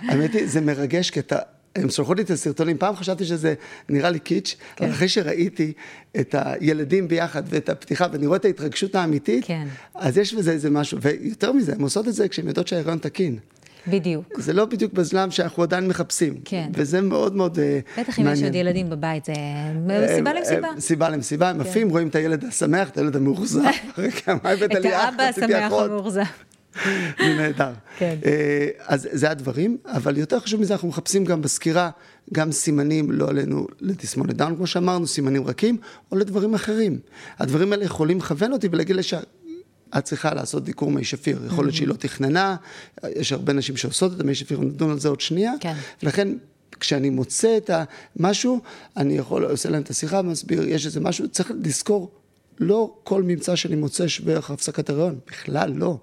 האמת 0.08 0.34
היא, 0.34 0.48
זה 0.48 0.62
מרגש, 0.62 1.10
כי 1.10 1.20
אתה... 1.20 1.38
הן 1.76 1.90
שולחות 1.90 2.18
לי 2.18 2.24
את 2.24 2.30
הסרטונים, 2.30 2.78
פעם 2.78 2.96
חשבתי 2.96 3.26
שזה 3.26 3.54
נראה 3.90 4.10
לי 4.10 4.20
קיץ', 4.20 4.56
כן. 4.76 4.86
אבל 4.86 4.94
אחרי 4.94 5.08
שראיתי 5.08 5.74
את 6.20 6.36
הילדים 6.38 7.08
ביחד 7.08 7.44
ואת 7.46 7.70
הפתיחה, 7.70 8.08
ואני 8.12 8.28
רואה 8.28 8.38
את 8.38 8.46
ההתרגשות 8.46 8.96
האמיתית, 8.96 9.46
כן. 9.46 9.68
אז 9.96 10.18
יש 10.18 10.34
בזה 10.34 10.52
איזה 10.52 10.70
משהו, 10.70 10.98
ויותר 11.02 11.52
מזה, 11.52 11.74
הן 11.74 11.82
עושות 11.82 12.08
את 12.08 12.14
זה 12.14 12.28
כשהן 12.28 12.48
יודעות 12.48 12.68
שההיריון 12.68 12.98
תקין. 12.98 13.40
בדיוק. 13.88 14.26
זה 14.38 14.54
לא 14.54 14.66
בדיוק 14.66 14.94
בזלם 14.94 15.32
שאנחנו 15.32 15.64
עדיין 15.64 15.88
מחפשים. 15.88 16.34
כן. 16.46 16.70
וזה 16.74 17.02
מאוד 17.02 17.36
מאוד 17.36 17.60
אה, 17.60 17.80
בטח 17.98 18.20
אם 18.20 18.28
יש 18.34 18.44
עוד 18.44 18.56
ילדים 18.56 18.90
בבית, 18.90 19.26
זה 19.26 19.34
סיבה 20.16 20.32
אה, 20.32 20.40
למסיבה. 20.40 20.68
אה, 20.68 20.82
סיבה 20.82 21.10
למסיבה, 21.10 21.50
הם 21.50 21.64
כן. 21.64 21.70
עפים, 21.70 21.90
רואים 21.90 22.08
את 22.08 22.16
הילד 22.16 22.46
השמח, 22.46 22.90
את 22.90 22.98
הילד 22.98 23.16
המאוכזב. 23.16 23.62
את? 24.78 24.86
האבא 24.86 25.24
השמח. 25.24 25.72
המאוכזב. 25.72 26.22
זה 27.26 27.34
נהדר. 27.38 27.72
כן. 27.98 28.18
אה, 28.26 28.68
אז 28.86 29.08
זה 29.12 29.30
הדברים, 29.30 29.78
אבל 29.86 30.18
יותר 30.18 30.40
חשוב 30.40 30.62
מזה, 30.62 30.74
אנחנו 30.74 30.88
מחפשים 30.88 31.26
גם 31.26 31.42
בסקירה, 31.42 31.90
גם 32.34 32.52
סימנים, 32.52 33.12
לא 33.12 33.30
עלינו 33.30 33.68
לתסמונת 33.82 34.36
דאון, 34.36 34.56
כמו 34.56 34.68
שאמרנו, 34.68 35.08
סימנים 35.08 35.48
רכים, 35.48 35.78
או 36.12 36.18
לדברים 36.18 36.54
אחרים. 36.54 37.00
הדברים 37.40 37.72
האלה 37.72 37.86
יכולים 37.86 38.18
לכוון 38.18 38.54
אותי 38.54 38.68
ולהגיד 38.72 38.96
לאישה, 38.96 39.20
את 39.98 40.04
צריכה 40.04 40.34
לעשות 40.34 40.64
דיקור 40.64 40.92
מי 40.92 41.04
שפיר. 41.04 41.40
יכול 41.46 41.66
להיות 41.66 41.76
שהיא 41.76 41.88
לא 41.88 41.94
תכננה, 41.94 42.56
יש 43.16 43.32
הרבה 43.32 43.54
נשים 43.54 43.78
שעושות 43.78 44.14
את 44.16 44.20
המי 44.20 44.36
שפיר, 44.36 44.60
נדון 44.60 44.92
על 44.92 45.00
זה 45.00 45.10
עוד 45.10 45.22
שנייה. 45.22 45.54
כן. 45.60 45.74
ולכן, 46.04 46.28
כשאני 46.80 47.10
מוצא 47.10 47.58
את 47.58 47.70
המשהו, 48.20 48.62
אני 48.98 49.18
יכול, 49.18 49.46
עושה 49.46 49.70
להם 49.70 49.82
את 49.82 49.90
השיחה 49.90 50.20
ומסביר, 50.20 50.68
יש 50.68 50.86
איזה 50.86 51.00
משהו, 51.00 51.28
צריך 51.28 51.52
לזכור, 51.64 52.12
לא 52.60 52.94
כל 53.04 53.24
ממצא 53.24 53.56
שאני 53.56 53.76
מוצא 53.76 54.08
שווה 54.08 54.34
ערך 54.34 54.52
הפסקת 54.52 54.90
הריון, 54.90 55.20
בכלל 55.28 55.74
לא. 55.76 55.98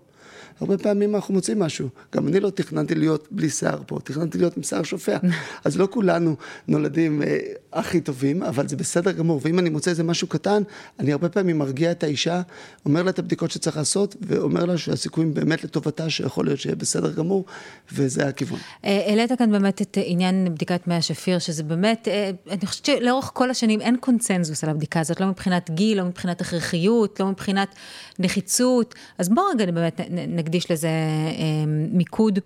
הרבה 0.61 0.79
פעמים 0.79 1.15
אנחנו 1.15 1.35
מוצאים 1.35 1.59
משהו. 1.59 1.89
גם 2.15 2.29
אני 2.29 2.41
לא 2.41 2.51
תכננתי 2.51 2.95
להיות 2.95 3.29
בלי 3.31 3.51
שיער 3.51 3.79
פה, 3.87 3.99
תכננתי 4.05 4.39
להיות 4.39 4.57
עם 4.57 4.63
שיער 4.63 4.83
שופע. 4.83 5.17
אז 5.65 5.79
לא 5.79 5.89
כולנו 5.91 6.37
נולדים 6.69 7.23
אה, 7.23 7.39
הכי 7.73 8.01
טובים, 8.01 8.43
אבל 8.43 8.69
זה 8.69 8.77
בסדר 8.77 9.13
גמור. 9.13 9.41
ואם 9.43 9.59
אני 9.59 9.71
מוצא 9.71 9.91
איזה 9.91 10.05
משהו 10.05 10.29
קטן, 10.29 10.63
אני 10.99 11.13
הרבה 11.13 11.29
פעמים 11.29 11.59
מרגיע 11.59 11.91
את 11.91 12.05
האישה, 12.05 12.43
אומר 12.85 13.03
לה 13.03 13.11
את 13.11 13.19
הבדיקות 13.19 13.51
שצריך 13.51 13.77
לעשות, 13.77 14.17
ואומר 14.21 14.65
לה 14.65 14.79
שהסיכויים 14.79 15.35
באמת 15.35 15.65
לטובתה, 15.65 16.11
שיכול 16.11 16.47
להיות 16.47 16.61
שיהיה 16.61 16.77
בסדר 16.77 17.13
גמור, 17.13 17.45
וזה 17.93 18.27
הכיוון. 18.27 18.59
אה, 18.85 19.05
העלית 19.07 19.33
כאן 19.39 19.51
באמת 19.51 19.83
את 19.83 19.99
עניין 20.05 20.55
בדיקת 20.55 20.87
מי 20.87 20.95
השפיר, 20.95 21.39
שזה 21.39 21.63
באמת, 21.63 22.09
אה, 22.09 22.31
אני 22.51 22.67
חושבת 22.67 22.85
שלאורך 22.85 23.31
כל 23.35 23.51
השנים 23.51 23.81
אין 23.81 23.97
קונצנזוס 24.01 24.65
על 24.65 24.71
הבדיקה 24.71 25.01
הזאת, 25.01 25.21
לא 25.21 25.27
מבחינת 25.27 25.71
גיל, 25.71 25.99
לא 25.99 26.05
מבחינת 26.05 26.41
הכרחיות, 26.41 27.21
לא 27.21 27.27
מבחינת 27.27 27.75
נחיצות. 28.19 28.95
אז 29.19 29.29
בואו 29.29 29.47
רגע 29.47 29.73
באמת 29.73 30.01
נקדיש 30.49 30.71
לזה 30.71 30.89
אה, 30.89 31.65
מיקוד. 31.93 32.39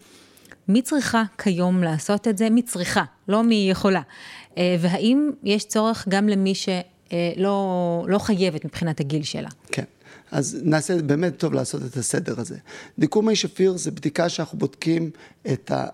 מי 0.68 0.82
צריכה 0.82 1.22
כיום 1.38 1.82
לעשות 1.82 2.28
את 2.28 2.38
זה? 2.38 2.50
מי 2.50 2.62
צריכה, 2.62 3.04
לא 3.28 3.44
מי 3.44 3.66
יכולה. 3.70 4.00
והאם 4.56 5.30
יש 5.44 5.64
צורך 5.64 6.06
גם 6.08 6.28
למי 6.28 6.52
שלא 6.54 8.04
לא 8.08 8.18
חייבת 8.18 8.64
מבחינת 8.64 9.00
הגיל 9.00 9.22
שלה? 9.22 9.48
כן. 9.72 9.84
אז 10.30 10.58
נעשה 10.62 11.02
באמת 11.02 11.36
טוב 11.36 11.54
לעשות 11.54 11.82
את 11.84 11.96
הסדר 11.96 12.40
הזה. 12.40 12.56
דיקור 12.98 13.22
מי 13.22 13.36
שפיר 13.36 13.76
זה 13.76 13.90
בדיקה 13.90 14.28
שאנחנו 14.28 14.58
בודקים 14.58 15.10
את 15.52 15.70
ה... 15.70 15.86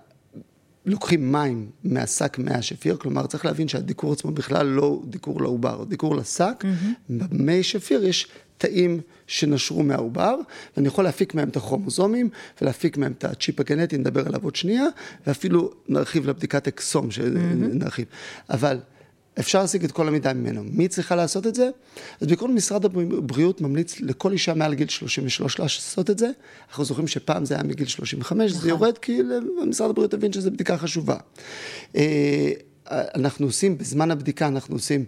לוקחים 0.86 1.32
מים 1.32 1.70
מהשק 1.84 2.38
מי 2.38 2.50
השפיר, 2.50 2.96
כלומר 2.96 3.26
צריך 3.26 3.44
להבין 3.44 3.68
שהדיקור 3.68 4.12
עצמו 4.12 4.30
בכלל 4.30 4.66
לא 4.66 5.00
דיקור 5.04 5.42
לעובר, 5.42 5.74
הוא 5.74 5.86
דיקור 5.86 6.16
לשק. 6.16 6.64
Mm-hmm. 6.64 7.12
במי 7.30 7.62
שפיר 7.62 8.04
יש 8.04 8.26
תאים 8.58 9.00
שנשרו 9.26 9.82
מהעובר, 9.82 10.34
ואני 10.76 10.88
יכול 10.88 11.04
להפיק 11.04 11.34
מהם 11.34 11.48
את 11.48 11.56
הכרומוזומים, 11.56 12.28
ולהפיק 12.62 12.96
מהם 12.96 13.12
את 13.18 13.24
הצ'יפ 13.24 13.60
הגנטי, 13.60 13.98
נדבר 13.98 14.26
עליו 14.26 14.40
עוד 14.42 14.56
שנייה, 14.56 14.84
ואפילו 15.26 15.70
נרחיב 15.88 16.26
לבדיקת 16.26 16.68
אקסום 16.68 17.10
שנרחיב. 17.10 18.06
Mm-hmm. 18.06 18.54
אבל 18.54 18.78
אפשר 19.38 19.60
להשיג 19.60 19.84
את 19.84 19.92
כל 19.92 20.08
המידע 20.08 20.32
ממנו. 20.32 20.64
מי 20.64 20.88
צריכה 20.88 21.16
לעשות 21.16 21.46
את 21.46 21.54
זה? 21.54 21.70
אז 22.20 22.26
בעקרון 22.26 22.54
משרד 22.54 22.84
הבריאות 22.84 23.60
ממליץ 23.60 24.00
לכל 24.00 24.32
אישה 24.32 24.54
מעל 24.54 24.74
גיל 24.74 24.88
33 24.88 25.58
לעשות 25.58 26.10
את 26.10 26.18
זה. 26.18 26.30
אנחנו 26.68 26.84
זוכרים 26.84 27.08
שפעם 27.08 27.44
זה 27.44 27.54
היה 27.54 27.62
מגיל 27.62 27.86
35, 27.86 28.50
נכון. 28.50 28.62
זה 28.62 28.68
יורד 28.68 28.98
כי 28.98 29.20
משרד 29.66 29.90
הבריאות 29.90 30.14
הבין 30.14 30.32
שזו 30.32 30.50
בדיקה 30.50 30.78
חשובה. 30.78 31.16
אנחנו 32.90 33.47
עושים, 33.47 33.78
בזמן 33.78 34.11
הבדיקה 34.11 34.49
אנחנו 34.49 34.75
עושים, 34.75 35.04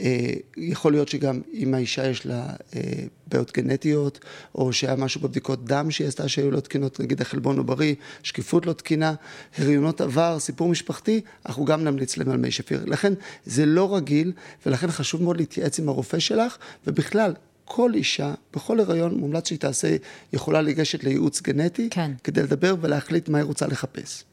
אה, 0.00 0.30
יכול 0.56 0.92
להיות 0.92 1.08
שגם 1.08 1.40
אם 1.54 1.74
האישה 1.74 2.06
יש 2.06 2.26
לה 2.26 2.46
אה, 2.76 2.80
בעיות 3.26 3.52
גנטיות, 3.52 4.18
או 4.54 4.72
שהיה 4.72 4.96
משהו 4.96 5.20
בבדיקות 5.20 5.64
דם 5.64 5.90
שהיא 5.90 6.08
עשתה 6.08 6.28
שהיו 6.28 6.50
לא 6.50 6.60
תקינות, 6.60 7.00
נגיד 7.00 7.20
החלבון 7.20 7.58
עוברי, 7.58 7.94
שקיפות 8.22 8.66
לא 8.66 8.72
תקינה, 8.72 9.14
הריונות 9.58 10.00
עבר, 10.00 10.38
סיפור 10.38 10.68
משפחתי, 10.68 11.20
אנחנו 11.46 11.64
גם 11.64 11.84
נמליץ 11.84 12.16
להם 12.16 12.30
על 12.30 12.38
מי 12.38 12.50
שפיר. 12.50 12.84
לכן 12.86 13.12
זה 13.46 13.66
לא 13.66 13.96
רגיל, 13.96 14.32
ולכן 14.66 14.90
חשוב 14.90 15.22
מאוד 15.22 15.36
להתייעץ 15.36 15.78
עם 15.78 15.88
הרופא 15.88 16.18
שלך, 16.18 16.56
ובכלל, 16.86 17.34
כל 17.64 17.94
אישה, 17.94 18.34
בכל 18.54 18.80
הריון, 18.80 19.14
מומלץ 19.14 19.48
שהיא 19.48 19.58
תעשה, 19.58 19.96
יכולה 20.32 20.62
לגשת 20.62 21.04
לייעוץ 21.04 21.40
גנטי, 21.40 21.88
כן. 21.90 22.10
כדי 22.24 22.42
לדבר 22.42 22.74
ולהחליט 22.80 23.28
מה 23.28 23.38
היא 23.38 23.44
רוצה 23.44 23.66
לחפש. 23.66 24.24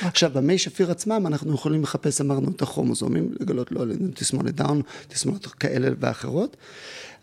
Okay. 0.00 0.06
עכשיו, 0.06 0.30
במי 0.34 0.58
שפיר 0.58 0.90
עצמם 0.90 1.26
אנחנו 1.26 1.54
יכולים 1.54 1.82
לחפש, 1.82 2.20
אמרנו, 2.20 2.50
את 2.50 2.62
הכרומוזומים, 2.62 3.34
לגלות 3.40 3.72
לא 3.72 3.82
עלינו 3.82 4.08
תסמונת 4.14 4.54
דאון, 4.54 4.82
תסמונות 5.08 5.46
כאלה 5.46 5.88
ואחרות. 6.00 6.56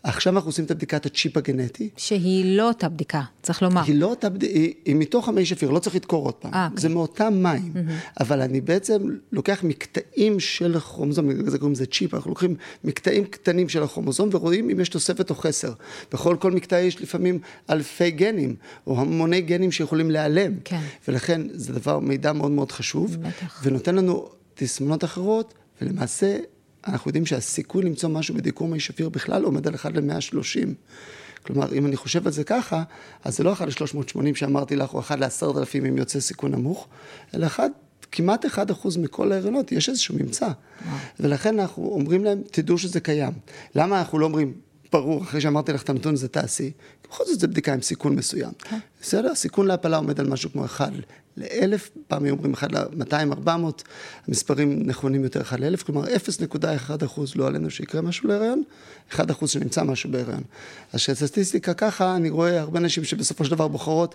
עכשיו 0.02 0.34
אנחנו 0.34 0.48
עושים 0.48 0.64
את 0.64 0.70
הבדיקת 0.70 1.06
הצ'יפ 1.06 1.36
הגנטי. 1.36 1.88
שהיא 1.96 2.56
לא 2.56 2.68
אותה 2.68 2.88
בדיקה, 2.88 3.22
צריך 3.42 3.62
לומר. 3.62 3.82
היא 3.86 3.94
לא 3.94 4.06
אותה 4.06 4.28
בדיקה, 4.28 4.54
היא, 4.54 4.74
היא 4.84 4.96
מתוך 4.96 5.28
המי 5.28 5.46
שפיר, 5.46 5.70
לא 5.70 5.78
צריך 5.78 5.96
לדקור 5.96 6.24
עוד 6.24 6.34
פעם. 6.34 6.52
아, 6.52 6.56
אה, 6.56 6.66
אוקיי. 6.66 6.80
זה 6.80 6.88
מאותם 6.88 7.34
מים. 7.42 7.72
Mm-hmm. 7.74 8.20
אבל 8.20 8.40
אני 8.40 8.60
בעצם 8.60 9.02
לוקח 9.32 9.60
מקטעים 9.62 10.40
של 10.40 10.76
הכרומוזום, 10.76 11.28
בגלל 11.28 11.50
זה 11.50 11.58
קוראים 11.58 11.72
לזה 11.72 11.86
צ'יפ, 11.86 12.14
אנחנו 12.14 12.30
לוקחים 12.30 12.54
מקטעים 12.84 13.24
קטנים 13.24 13.68
של 13.68 13.82
הכרומוזום 13.82 14.28
ורואים 14.32 14.70
אם 14.70 14.80
יש 14.80 14.88
תוספת 14.88 15.30
או 15.30 15.34
חסר. 15.34 15.72
בכל 16.12 16.36
כל 16.40 16.50
מקטע 16.50 16.80
יש 16.80 17.02
לפעמים 17.02 17.38
אלפי 17.70 18.10
גנים, 18.10 18.56
או 18.86 19.00
המוני 19.00 19.40
גנים 19.40 19.72
שיכולים 19.72 20.10
להיעלם. 20.10 20.52
כן. 20.64 20.80
ולכן 21.08 21.40
זה 21.52 21.72
דבר, 21.72 21.98
מידע 21.98 22.32
מאוד 22.32 22.50
מאוד 22.50 22.72
חשוב. 22.72 23.16
בטח. 23.16 23.62
ונותן 23.64 23.94
לנו 23.94 24.28
תסמונות 24.54 25.04
אחרות, 25.04 25.54
ולמעשה 25.82 26.38
אנחנו 26.86 27.08
יודעים 27.08 27.26
שהסיכוי 27.26 27.84
למצוא 27.84 28.08
משהו 28.08 28.34
בדיקור 28.34 28.68
מי 28.68 28.80
שפיר 28.80 29.08
בכלל 29.08 29.44
עומד 29.44 29.66
על 29.66 29.74
1 29.74 29.90
ל-130. 29.96 30.68
כלומר, 31.42 31.72
אם 31.72 31.86
אני 31.86 31.96
חושב 31.96 32.26
על 32.26 32.32
זה 32.32 32.44
ככה, 32.44 32.82
אז 33.24 33.36
זה 33.36 33.44
לא 33.44 33.52
1 33.52 33.66
ל-380 33.68 34.34
שאמרתי 34.34 34.76
לך, 34.76 34.94
או 34.94 35.00
1 35.00 35.18
ל-10,000 35.18 35.88
אם 35.88 35.98
יוצא 35.98 36.20
סיכון 36.20 36.52
נמוך, 36.52 36.88
אלא 37.34 37.46
1, 37.46 37.64
כמעט 38.12 38.46
1 38.46 38.70
אחוז 38.70 38.96
מכל 38.96 39.32
ההריונות, 39.32 39.72
יש 39.72 39.88
איזשהו 39.88 40.14
ממצא. 40.14 40.48
ולכן 41.20 41.58
אנחנו 41.58 41.84
אומרים 41.84 42.24
להם, 42.24 42.42
תדעו 42.50 42.78
שזה 42.78 43.00
קיים. 43.00 43.32
למה 43.74 43.98
אנחנו 43.98 44.18
לא 44.18 44.26
אומרים, 44.26 44.52
ברור, 44.92 45.22
אחרי 45.22 45.40
שאמרתי 45.40 45.72
לך 45.72 45.82
את 45.82 45.90
הנתון 45.90 46.14
הזה 46.14 46.28
תעשי, 46.28 46.70
בכל 47.08 47.24
זאת 47.26 47.40
זו 47.40 47.48
בדיקה 47.48 47.74
עם 47.74 47.82
סיכון 47.82 48.16
מסוים. 48.16 48.52
בסדר? 49.02 49.34
סיכון 49.34 49.66
להפלה 49.66 49.96
עומד 49.96 50.20
על 50.20 50.26
משהו 50.26 50.52
כמו 50.52 50.64
1 50.64 50.92
לאלף, 51.36 51.90
פעם 52.08 52.24
היו 52.24 52.34
אומרים 52.34 52.52
1 52.52 52.72
ל-200, 52.72 53.14
400, 53.32 53.82
המספרים 54.28 54.82
נכונים 54.86 55.24
יותר 55.24 55.40
1 55.40 55.60
לאלף, 55.60 55.82
כלומר 55.82 56.04
0.1 56.04 57.04
אחוז 57.04 57.36
לא 57.36 57.46
עלינו 57.46 57.70
שיקרה 57.70 58.00
משהו 58.00 58.28
להיריון, 58.28 58.62
1 59.14 59.30
אחוז 59.30 59.50
שנמצא 59.50 59.82
משהו 59.82 60.10
בהיריון. 60.10 60.42
אז 60.92 61.00
כשהסטטיסטיקה 61.00 61.74
ככה, 61.74 62.16
אני 62.16 62.30
רואה 62.30 62.60
הרבה 62.60 62.80
נשים 62.80 63.04
שבסופו 63.04 63.44
של 63.44 63.50
דבר 63.50 63.68
בוחרות, 63.68 64.14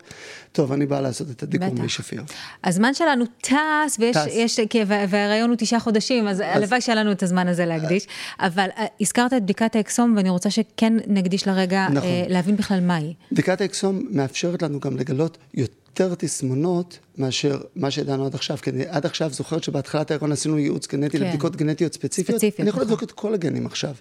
טוב, 0.52 0.72
אני 0.72 0.86
באה 0.86 1.02
לעשות 1.02 1.32
את 1.32 1.44
הדיקור 1.44 1.74
מי 1.74 1.90
שפיר. 1.90 2.24
הזמן 2.64 2.94
שלנו 2.94 3.26
טס, 3.42 3.98
ויש, 4.00 4.18
טס. 4.18 4.26
יש, 4.32 4.60
וההיריון 4.88 5.50
הוא 5.50 5.58
תשעה 5.58 5.80
חודשים, 5.80 6.28
אז, 6.28 6.38
אז 6.38 6.42
הלוואי 6.42 6.82
שהיה 6.82 6.96
לנו 6.96 7.12
את 7.12 7.24
הזמן 7.24 7.48
הזה 7.48 7.66
להקדיש, 7.66 8.08
אבל 8.40 8.68
אה, 8.78 8.86
הזכרת 9.02 9.34
את 9.34 9.44
בדיקת 9.44 9.76
האקסום, 9.76 10.14
ואני 10.18 10.30
רוצה 10.30 10.50
שכן 10.50 10.94
נקדיש 11.08 11.48
לרגע 11.48 11.88
נכון. 11.92 12.10
אה, 12.10 12.26
להבין 12.28 12.56
בכלל 12.56 12.80
מהי. 12.80 13.14
בדיקת 13.32 13.62
האקסום 13.62 14.02
מאפשרת 14.12 14.62
לנו 14.62 14.77
גם 14.80 14.98
לגלות 14.98 15.38
יותר... 15.54 15.78
תסמונות 16.18 17.00
מאשר 17.18 17.62
מה 17.76 17.92
שידענו 17.92 18.26
עד 18.26 18.36
עכשיו. 18.36 18.58
כי 18.58 18.70
עד 18.88 19.06
עכשיו 19.06 19.34
זוכרת 19.34 19.64
שבהתחלת 19.64 20.12
ההיריון 20.12 20.32
עשינו 20.32 20.60
ייעוץ 20.60 20.88
גנטי 20.88 21.18
כן. 21.18 21.24
לבדיקות 21.24 21.56
גנטיות 21.56 21.94
ספציפיות. 21.94 22.40
ספציפיות. 22.40 22.60
אני 22.60 22.70
יכול 22.70 22.82
נכון. 22.82 22.94
לבדוק 22.94 23.04
את 23.04 23.12
כל 23.12 23.34
הגנים 23.34 23.66
עכשיו, 23.66 23.94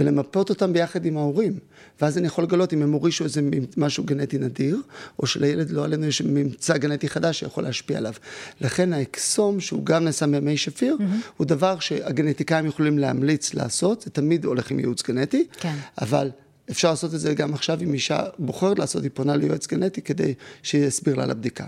ולמפות 0.00 0.50
אותם 0.50 0.72
ביחד 0.72 1.06
עם 1.06 1.16
ההורים. 1.16 1.58
ואז 2.00 2.18
אני 2.18 2.26
יכול 2.26 2.44
לגלות 2.44 2.72
אם 2.72 2.82
הם 2.82 2.92
הורישו 2.92 3.24
איזה 3.24 3.40
משהו 3.76 4.04
גנטי 4.04 4.38
נדיר, 4.38 4.80
או 5.18 5.26
שלילד 5.26 5.70
לא 5.70 5.84
עלינו 5.84 6.06
יש 6.06 6.22
ממצא 6.22 6.76
גנטי 6.76 7.08
חדש 7.08 7.40
שיכול 7.40 7.64
להשפיע 7.64 7.98
עליו. 7.98 8.12
לכן 8.60 8.92
האקסום, 8.92 9.60
שהוא 9.60 9.84
גם 9.84 10.04
נעשה 10.04 10.26
ממי 10.26 10.56
שפיר, 10.56 10.96
mm-hmm. 10.98 11.30
הוא 11.36 11.46
דבר 11.46 11.78
שהגנטיקאים 11.78 12.66
יכולים 12.66 12.98
להמליץ 12.98 13.54
לעשות, 13.54 14.02
זה 14.02 14.10
תמיד 14.10 14.44
הולך 14.44 14.70
עם 14.70 14.78
ייעוץ 14.78 15.02
גנטי, 15.02 15.46
כן. 15.60 15.74
אבל... 16.00 16.30
אפשר 16.70 16.90
לעשות 16.90 17.14
את 17.14 17.20
זה 17.20 17.34
גם 17.34 17.54
עכשיו, 17.54 17.78
אם 17.82 17.94
אישה 17.94 18.22
בוחרת 18.38 18.78
לעשות, 18.78 19.02
היא 19.02 19.10
פונה 19.14 19.36
ליועץ 19.36 19.66
גנטי 19.66 20.02
כדי 20.02 20.34
שיסביר 20.62 21.14
לה 21.14 21.22
על 21.22 21.30
הבדיקה. 21.30 21.66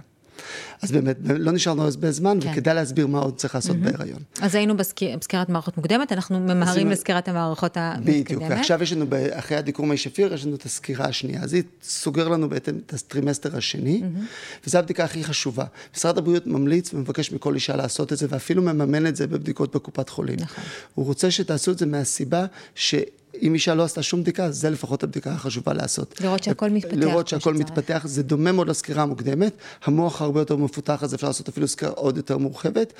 אז 0.82 0.92
באמת, 0.92 1.16
לא 1.24 1.52
נשארנו 1.52 1.82
הרבה 1.82 2.12
זמן, 2.12 2.38
כן. 2.40 2.50
וכדאי 2.52 2.74
להסביר 2.74 3.06
מה 3.06 3.18
עוד 3.18 3.36
צריך 3.36 3.54
לעשות 3.54 3.76
mm-hmm. 3.76 3.84
בהיריון. 3.84 4.22
אז 4.40 4.54
היינו 4.54 4.76
בסקיר, 4.76 5.16
בסקירת 5.16 5.48
מערכות 5.48 5.76
מוקדמת, 5.76 6.12
אנחנו 6.12 6.40
ממהרים 6.40 6.90
לסקירת 6.90 7.28
המערכות 7.28 7.76
המתקדמת. 7.76 8.24
בדיוק, 8.24 8.42
ועכשיו 8.48 8.82
יש 8.82 8.92
לנו, 8.92 9.06
אחרי 9.30 9.56
הדיקור 9.56 9.86
מי 9.86 9.96
שפיר, 9.96 10.34
יש 10.34 10.44
לנו 10.46 10.54
את 10.54 10.64
הסקירה 10.64 11.06
השנייה. 11.06 11.42
אז 11.42 11.52
היא 11.52 11.62
סוגרת 11.82 12.28
לנו 12.28 12.48
בעצם 12.48 12.78
את 12.86 12.94
הטרימסטר 12.94 13.56
השני, 13.56 14.02
mm-hmm. 14.02 14.66
וזו 14.66 14.78
הבדיקה 14.78 15.04
הכי 15.04 15.24
חשובה. 15.24 15.64
משרד 15.96 16.18
הבריאות 16.18 16.46
ממליץ 16.46 16.94
ומבקש 16.94 17.32
מכל 17.32 17.54
אישה 17.54 17.76
לעשות 17.76 18.12
את 18.12 18.18
זה, 18.18 18.26
ואפילו 18.30 18.62
מממן 18.62 19.06
את 19.06 19.16
זה 19.16 19.26
בבדיקות 19.26 19.74
בקופת 19.74 20.08
חולים. 20.08 20.36
נכון. 20.40 20.64
הוא 20.94 21.06
רוצה 21.06 21.30
שתעשו 21.30 21.70
את 21.70 21.78
זה 21.78 21.86
מהסיבה 21.86 22.46
ש... 22.74 22.94
אם 23.42 23.54
אישה 23.54 23.74
לא 23.74 23.82
עשתה 23.82 24.02
שום 24.02 24.22
בדיקה, 24.22 24.50
זה 24.50 24.70
לפחות 24.70 25.02
הבדיקה 25.02 25.32
החשובה 25.32 25.72
לעשות. 25.72 26.20
לראות 26.20 26.42
שהכל 26.42 26.70
מתפתח. 26.70 26.94
לראות 26.96 27.28
שהכל 27.28 27.54
מתפתח, 27.54 28.02
זה 28.04 28.22
דומה 28.22 28.52
מאוד 28.52 28.68
לסקירה 28.68 29.02
המוקדמת, 29.02 29.52
המוח 29.84 30.22
הרבה 30.22 30.40
יותר 30.40 30.56
מפותח, 30.56 31.02
אז 31.02 31.14
אפשר 31.14 31.26
לעשות 31.26 31.48
אפילו 31.48 31.68
סקירה 31.68 31.92
עוד 31.92 32.16
יותר 32.16 32.38
מורחבת. 32.38 32.92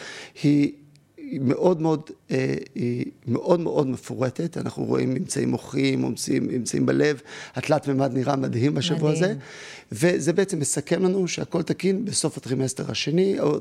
היא 0.43 0.73
היא 1.33 1.41
מאוד 1.41 1.81
מאוד, 1.81 2.11
אה, 2.31 2.55
היא 2.75 3.05
מאוד 3.27 3.61
מאוד 3.61 3.87
מפורטת, 3.87 4.57
אנחנו 4.59 4.85
רואים 4.85 5.15
ממצאים 5.15 5.51
מוחיים, 5.51 6.03
ממצאים, 6.03 6.47
ממצאים 6.47 6.87
בלב, 6.87 7.21
התלת 7.55 7.89
מימד 7.89 8.13
נראה 8.15 8.37
מדהים 8.37 8.75
בשבוע 8.75 9.11
מדהים. 9.11 9.25
הזה, 9.25 9.35
וזה 9.93 10.33
בעצם 10.33 10.59
מסכם 10.59 11.03
לנו 11.03 11.29
שהכל 11.29 11.63
תקין 11.63 12.05
בסוף 12.05 12.37
הטרימסטר 12.37 12.91
השני, 12.91 13.41
או 13.41 13.61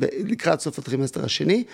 לקראת 0.00 0.60
סוף 0.60 0.78
הטרימסטר 0.78 1.24
השני, 1.24 1.64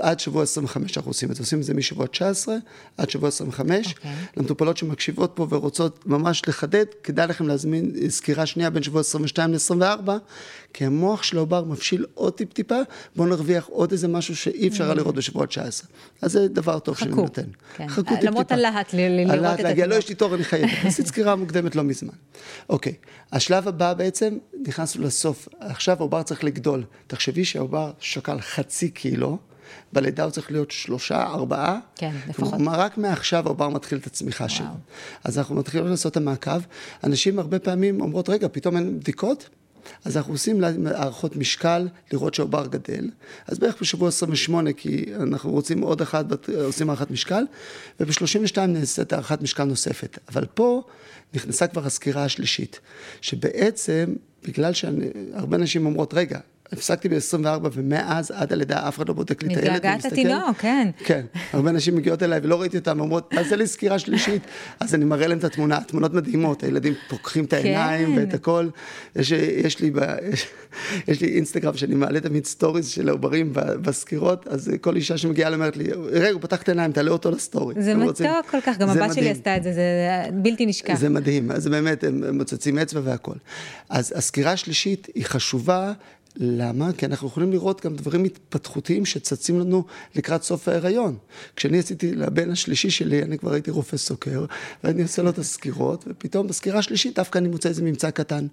עד 0.00 0.20
שבוע 0.20 0.42
25 0.42 0.96
אנחנו 0.96 1.10
עושים 1.10 1.30
את 1.30 1.36
זה, 1.36 1.42
עושים 1.42 1.58
את 1.58 1.64
זה 1.64 1.74
משבוע 1.74 2.06
19 2.06 2.56
עד 2.96 3.10
שבוע 3.10 3.28
25. 3.28 3.86
Okay. 3.86 3.90
אוקיי. 3.90 4.12
למטופלות 4.36 4.76
שמקשיבות 4.76 5.32
פה 5.34 5.46
ורוצות 5.50 6.06
ממש 6.06 6.42
לחדד, 6.48 6.84
כדאי 7.02 7.26
לכם 7.26 7.48
להזמין 7.48 7.92
סקירה 8.08 8.46
שנייה 8.46 8.70
בין 8.70 8.82
שבוע 8.82 9.00
22 9.00 9.52
ל-24, 9.52 10.10
כי 10.72 10.84
המוח 10.84 11.22
של 11.22 11.36
העובר 11.36 11.64
מבשיל 11.64 12.06
עוד 12.14 12.32
טיפ-טיפה, 12.32 12.78
בואו 13.16 13.28
נרוויח 13.28 13.66
עוד 13.66 13.92
איזה 13.92 14.08
משהו 14.08 14.36
שאי 14.36 14.63
אי 14.64 14.68
אפשר 14.68 14.84
היה 14.84 14.94
לראות 14.94 15.14
בשבוע 15.14 15.46
19. 15.46 15.88
אז 16.22 16.32
זה 16.32 16.48
דבר 16.48 16.78
טוב 16.78 16.96
שאני 16.98 17.12
חכו. 17.12 17.20
נותן. 17.20 17.42
כן. 17.76 17.88
חכו 17.88 18.02
טיפ-טיפה. 18.02 18.26
למרות 18.26 18.52
הלהט 18.52 18.94
לראות 18.94 19.60
את 19.60 19.64
התמונה. 19.64 19.86
לא, 19.86 19.94
יש 19.94 20.08
לי 20.08 20.14
תור, 20.14 20.34
אני 20.34 20.44
חייבת. 20.44 20.70
עשית 20.84 21.06
סקירה 21.06 21.36
מוקדמת 21.36 21.76
לא 21.76 21.82
מזמן. 21.82 22.14
אוקיי, 22.68 22.94
השלב 23.32 23.68
הבא 23.68 23.94
בעצם, 23.94 24.38
נכנסנו 24.66 25.04
לסוף. 25.04 25.48
עכשיו 25.60 25.96
העובר 25.98 26.22
צריך 26.22 26.44
לגדול. 26.44 26.84
תחשבי 27.06 27.44
שהעובר 27.44 27.92
שקל 28.00 28.40
חצי 28.40 28.90
קילו, 28.90 29.38
בלידה 29.92 30.24
הוא 30.24 30.30
צריך 30.30 30.52
להיות 30.52 30.70
שלושה, 30.70 31.22
ארבעה. 31.22 31.78
כן, 31.96 32.12
לפחות. 32.28 32.54
כלומר, 32.54 32.80
רק 32.80 32.98
מעכשיו 32.98 33.46
העובר 33.46 33.68
מתחיל 33.68 33.98
את 33.98 34.06
הצמיחה 34.06 34.48
שלו. 34.48 34.66
אז 35.24 35.38
אנחנו 35.38 35.54
מתחילים 35.54 35.86
לעשות 35.86 36.12
את 36.12 36.16
המעקב. 36.16 36.60
אנשים 37.04 37.38
הרבה 37.38 37.58
פעמים 37.58 38.00
אומרות, 38.00 38.28
רגע, 38.28 38.48
פתאום 38.52 38.76
אין 38.76 39.00
בדיקות? 39.00 39.48
אז 40.04 40.16
אנחנו 40.16 40.32
עושים 40.32 40.64
הערכות 40.86 41.36
משקל, 41.36 41.88
לראות 42.12 42.34
שהעובר 42.34 42.66
גדל. 42.66 43.10
אז 43.46 43.58
בערך 43.58 43.76
בשבוע 43.80 44.08
28, 44.08 44.72
כי 44.72 45.04
אנחנו 45.20 45.50
רוצים 45.50 45.80
עוד 45.80 46.00
אחת, 46.02 46.48
עושים 46.64 46.90
הערכת 46.90 47.10
משקל, 47.10 47.44
וב-32 48.00 48.60
נעשית 48.60 49.12
הערכת 49.12 49.42
משקל 49.42 49.64
נוספת. 49.64 50.18
אבל 50.28 50.44
פה 50.54 50.82
נכנסה 51.34 51.66
כבר 51.66 51.86
הסקירה 51.86 52.24
השלישית, 52.24 52.80
שבעצם, 53.20 54.14
בגלל 54.44 54.72
שהרבה 54.72 55.56
נשים 55.56 55.86
אומרות, 55.86 56.14
רגע, 56.14 56.38
הפסקתי 56.72 57.08
ב-24 57.08 57.46
ומאז 57.72 58.30
עד 58.30 58.52
הלידה 58.52 58.88
אף 58.88 58.96
אחד 58.96 59.08
לא 59.08 59.14
בודק 59.14 59.42
לי 59.42 59.54
את 59.54 59.58
הילד. 59.58 59.70
מתגעגעת 59.74 59.94
ומסתכל." 60.04 60.20
לתינוק, 60.20 60.56
כן. 60.58 60.88
כן, 61.04 61.22
הרבה 61.52 61.72
נשים 61.72 61.96
מגיעות 61.96 62.22
אליי 62.22 62.40
ולא 62.42 62.60
ראיתי 62.60 62.78
אותם, 62.78 63.00
אומרות, 63.00 63.30
תעשה 63.30 63.56
לי 63.56 63.66
סקירה 63.66 63.98
שלישית. 63.98 64.42
אז 64.80 64.94
אני 64.94 65.04
מראה 65.04 65.26
להם 65.26 65.38
את 65.38 65.44
התמונה, 65.44 65.76
התמונות 65.76 66.14
מדהימות, 66.14 66.62
הילדים 66.62 66.94
פוקחים 67.08 67.44
את 67.44 67.52
העיניים 67.52 68.14
כן. 68.14 68.20
ואת 68.20 68.34
הכל. 68.34 68.68
יש, 69.16 69.32
יש, 69.32 69.80
לי, 69.80 69.90
יש, 71.08 71.20
לי 71.20 71.28
אינסטגרם 71.36 71.76
שאני 71.76 71.94
מעלה 71.94 72.20
תמיד 72.20 72.44
סטוריז 72.46 72.88
של 72.88 73.08
העוברים 73.08 73.50
בסקירות, 73.54 74.46
אז 74.48 74.70
כל 74.80 74.96
אישה 74.96 75.18
שמגיעה 75.18 75.48
אליי 75.48 75.56
אומרת 75.56 75.76
לי, 75.76 75.84
רגע, 76.12 76.30
הוא 76.30 76.40
פתח 76.40 76.62
את 76.62 76.68
העיניים, 76.68 76.92
תעלה 76.92 77.10
אותו 77.10 77.30
לסטורי. 77.30 77.74
זה 77.78 77.94
מתוק 77.94 78.08
רוצים- 78.08 78.30
כל 78.50 78.58
כך, 78.66 78.78
גם 78.78 78.88
הבת 78.88 79.14
שלי. 79.14 79.30
עשתה 79.30 79.56
את 79.56 79.62
זה, 79.62 79.72
זה 79.72 79.82
בלתי 80.32 80.66
נשכח. 80.66 80.94
זה 80.98 81.08
מדהים, 81.08 81.50
אז 81.50 81.68
באמת, 81.68 82.04
הם 82.04 82.36
מוצצים 82.38 82.78
אצבע 82.78 83.00
והכל. 83.04 83.34
אז 83.88 84.12
הסקירה 84.16 84.52
השלישית 84.52 85.06
היא 85.14 85.24
חשובה, 85.24 85.92
למה? 86.36 86.92
כי 86.92 87.06
אנחנו 87.06 87.28
יכולים 87.28 87.52
לראות 87.52 87.86
גם 87.86 87.96
דברים 87.96 88.24
התפתחותיים 88.24 89.06
שצצים 89.06 89.60
לנו 89.60 89.84
לקראת 90.14 90.42
סוף 90.42 90.68
ההיריון. 90.68 91.16
כשאני 91.56 91.78
עשיתי 91.78 92.14
לבן 92.14 92.50
השלישי 92.50 92.90
שלי, 92.90 93.22
אני 93.22 93.38
כבר 93.38 93.52
הייתי 93.52 93.70
רופא 93.70 93.96
סוקר, 93.96 94.44
ואני 94.84 95.02
עושה 95.02 95.22
לו 95.22 95.30
את 95.30 95.38
הסקירות, 95.38 96.04
ופתאום 96.08 96.46
בסקירה 96.46 96.78
השלישית 96.78 97.16
דווקא 97.16 97.38
אני 97.38 97.48
מוצא 97.48 97.68
איזה 97.68 97.82
ממצא 97.82 98.10
קטן. 98.10 98.46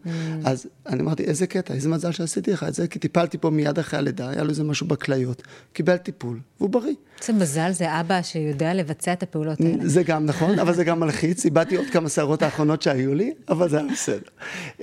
אז 0.44 0.68
אני 0.88 1.02
אמרתי, 1.02 1.24
איזה 1.24 1.48
קטע, 1.48 1.74
איזה 1.74 1.90
מזל 1.90 2.12
שעשיתי 2.12 2.52
לך 2.52 2.64
את 2.64 2.74
זה, 2.74 2.88
כי 2.88 3.00
טיפלתי 3.00 3.38
פה 3.38 3.50
מיד 3.50 3.80
אחרי 3.80 4.00
הלידה, 4.00 4.30
היה 4.30 4.44
לו 4.44 4.50
איזה 4.50 4.64
משהו 4.64 4.88
בכליות, 4.88 5.42
קיבל 5.74 5.98
טיפול, 5.98 6.40
והוא 6.60 6.70
בריא. 6.70 6.94
איזה 7.22 7.34
מזל 7.34 7.72
זה 7.72 8.00
אבא 8.00 8.22
שיודע 8.22 8.74
לבצע 8.74 9.14
את 9.14 9.24
הפעולות 9.24 9.60
האלה. 9.62 9.88
זה 9.88 10.04
גם 10.04 10.26
נכון, 10.26 10.60
אבל 10.60 10.74
זה 10.74 10.84
גם 10.84 11.00
מלחיץ. 11.00 11.46
איבדתי 11.46 11.76
עוד 11.76 11.86
כמה 11.92 12.10
שערות 12.10 12.42
האחרונות 12.42 12.82
שהיו 12.82 13.14
לי, 13.14 13.34
אבל 13.50 13.70
זה 13.70 13.78
היה 13.80 13.88
בסדר. 13.94 14.18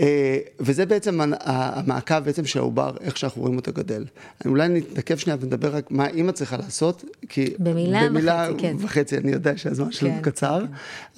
אה, 0.00 0.38
וזה 0.61 0.87
בעצם 0.87 1.21
המ- 1.21 1.33
המעקב 1.40 2.18
בעצם 2.18 2.45
של 2.45 2.59
העובר, 2.59 2.90
איך 3.00 3.16
שאנחנו 3.16 3.42
רואים 3.42 3.57
אותו 3.57 3.73
גדל. 3.73 4.04
אולי 4.47 4.68
נתעכב 4.68 5.16
שנייה 5.16 5.37
ונדבר 5.40 5.76
רק 5.76 5.90
מה 5.90 6.07
אימא 6.07 6.33
צריכה 6.33 6.57
לעשות, 6.57 7.04
כי... 7.28 7.54
במילה 7.59 8.04
במילה 8.09 8.47
וחצי, 8.50 8.62
כן. 8.62 8.76
וחצי, 8.78 9.16
אני 9.18 9.33
יודע 9.33 9.52
שהזמן 9.57 9.92
שלנו 9.92 10.14
כן, 10.14 10.23
קצר, 10.30 10.64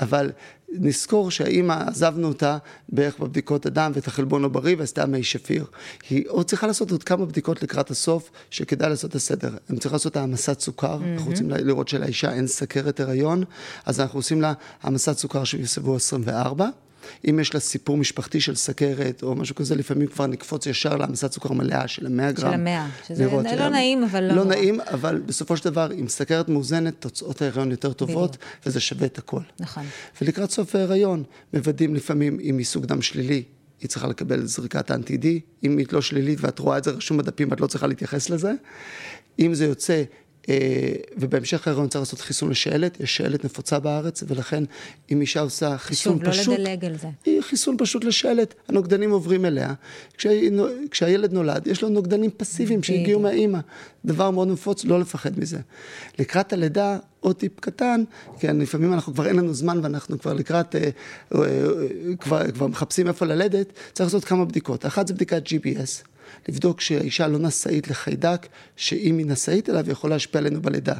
אבל 0.00 0.30
נזכור 0.72 1.30
שהאימא, 1.30 1.84
עזבנו 1.86 2.28
אותה 2.28 2.58
בערך 2.88 3.18
בבדיקות 3.18 3.66
הדם 3.66 3.92
ואת 3.94 4.06
החלבון 4.06 4.44
הבריא 4.44 4.76
ועשתה 4.78 5.06
מי 5.06 5.22
שפיר. 5.22 5.64
היא 6.10 6.24
עוד 6.28 6.46
צריכה 6.46 6.66
לעשות 6.66 6.90
עוד 6.90 7.02
כמה 7.02 7.26
בדיקות 7.26 7.62
לקראת 7.62 7.90
הסוף, 7.90 8.30
שכדאי 8.50 8.90
לעשות 8.90 9.10
את 9.10 9.14
הסדר. 9.14 9.54
הם 9.68 9.76
צריכים 9.76 9.92
לעשות 9.92 10.16
העמסת 10.16 10.60
סוכר, 10.60 10.98
אנחנו 11.12 11.30
רוצים 11.30 11.50
לראות 11.50 11.88
שלאישה 11.88 12.32
אין 12.32 12.46
סכרת 12.46 13.00
הריון, 13.00 13.44
אז 13.86 14.00
אנחנו 14.00 14.18
עושים 14.18 14.40
לה 14.40 14.52
העמסת 14.82 15.18
סוכר 15.18 15.44
שבוע 15.44 15.96
24. 15.96 16.68
אם 17.30 17.38
יש 17.40 17.54
לה 17.54 17.60
סיפור 17.60 17.96
משפחתי 17.96 18.40
של 18.40 18.54
סכרת 18.54 19.22
או 19.22 19.34
משהו 19.34 19.54
כזה, 19.54 19.74
לפעמים 19.74 20.06
כבר 20.08 20.26
נקפוץ 20.26 20.66
ישר 20.66 20.96
להעמסת 20.96 21.32
סוכר 21.32 21.52
מלאה 21.52 21.88
של 21.88 22.06
המאה 22.06 22.32
גרם. 22.32 22.52
המאה, 22.52 22.88
שזה 23.08 23.24
לראות 23.24 23.44
לא 23.44 23.50
שה- 23.50 23.68
נעים, 23.68 24.04
אבל 24.04 24.24
לא 24.24 24.34
לא. 24.34 24.44
נעים, 24.44 24.80
אבל 24.80 25.22
בסופו 25.26 25.56
של 25.56 25.64
דבר, 25.64 25.88
עם 25.96 26.08
סכרת 26.08 26.48
מאוזנת, 26.48 26.94
תוצאות 26.98 27.42
ההיריון 27.42 27.70
יותר 27.70 27.92
טובות, 27.92 28.36
וזה 28.66 28.80
שווה 28.80 29.06
את 29.06 29.18
הכל. 29.18 29.40
נכון. 29.60 29.84
ולקראת 30.22 30.50
סוף 30.50 30.74
ההיריון, 30.74 31.22
מוודאים 31.54 31.94
לפעמים 31.94 32.38
אם 32.50 32.56
מסוג 32.56 32.86
דם 32.86 33.02
שלילי, 33.02 33.42
היא 33.80 33.88
צריכה 33.88 34.06
לקבל 34.06 34.46
זריקת 34.46 34.90
אנטי-די, 34.90 35.40
אם 35.64 35.78
היא 35.78 35.86
לא 35.92 36.00
שלילית 36.02 36.38
ואת 36.40 36.58
רואה 36.58 36.78
את 36.78 36.84
זה 36.84 36.90
רשום 36.90 37.16
בדפים, 37.16 37.52
את 37.52 37.60
לא 37.60 37.66
צריכה 37.66 37.86
להתייחס 37.86 38.30
לזה. 38.30 38.52
אם 39.38 39.54
זה 39.54 39.64
יוצא, 39.64 40.02
ובהמשך 41.16 41.66
ההיריון 41.68 41.88
צריך 41.88 42.00
לעשות 42.02 42.20
חיסון 42.20 42.50
לשעלת, 42.50 43.00
יש 43.00 43.16
שעלת 43.16 43.44
נפוצה 43.44 43.78
בארץ, 43.78 44.22
ולכן 44.28 44.64
אם 45.12 45.20
אישה 45.20 45.40
עושה 45.40 45.78
חיסון 45.78 46.12
שוב, 46.18 46.22
לא 46.24 46.30
פשוט, 46.32 46.58
לדלג 46.58 46.84
על 46.84 46.96
זה. 46.98 47.08
היא 47.26 47.40
חיסון 47.40 47.76
פשוט 47.78 48.04
לשעלת, 48.04 48.54
הנוגדנים 48.68 49.10
עוברים 49.10 49.44
אליה. 49.44 49.74
כשהיא- 50.16 50.50
כשהילד 50.90 51.32
נולד, 51.32 51.66
יש 51.66 51.82
לו 51.82 51.88
נוגדנים 51.88 52.30
פסיביים 52.36 52.82
שהגיעו 52.82 53.20
מהאימא. 53.20 53.58
דבר 54.04 54.30
מאוד 54.30 54.48
נפוץ, 54.48 54.84
לא 54.84 55.00
לפחד 55.00 55.38
מזה. 55.38 55.58
לקראת 56.18 56.52
הלידה, 56.52 56.98
עוד 57.20 57.36
טיפ 57.36 57.60
קטן, 57.60 58.04
כי 58.40 58.46
לפעמים 58.48 58.92
אנחנו 58.92 59.14
כבר 59.14 59.26
אין 59.26 59.36
לנו 59.36 59.54
זמן 59.54 59.80
ואנחנו 59.82 60.18
כבר 60.18 60.32
לקראת, 60.32 60.76
אה, 60.76 60.80
אה, 60.80 60.90
אה, 61.34 61.46
כבר, 62.20 62.50
כבר 62.50 62.66
מחפשים 62.66 63.08
איפה 63.08 63.26
ללדת, 63.26 63.66
צריך 63.92 64.06
לעשות 64.06 64.24
כמה 64.24 64.44
בדיקות. 64.44 64.86
אחת 64.86 65.06
זה 65.08 65.14
בדיקת 65.14 65.42
GPS. 65.46 66.04
לבדוק 66.48 66.80
שהאישה 66.80 67.28
לא 67.28 67.38
נשאית 67.38 67.88
לחיידק, 67.88 68.46
שאם 68.76 69.18
היא 69.18 69.26
נשאית 69.26 69.70
אליו 69.70 69.90
יכול 69.90 70.10
להשפיע 70.10 70.40
עלינו 70.40 70.62
בלידה. 70.62 70.94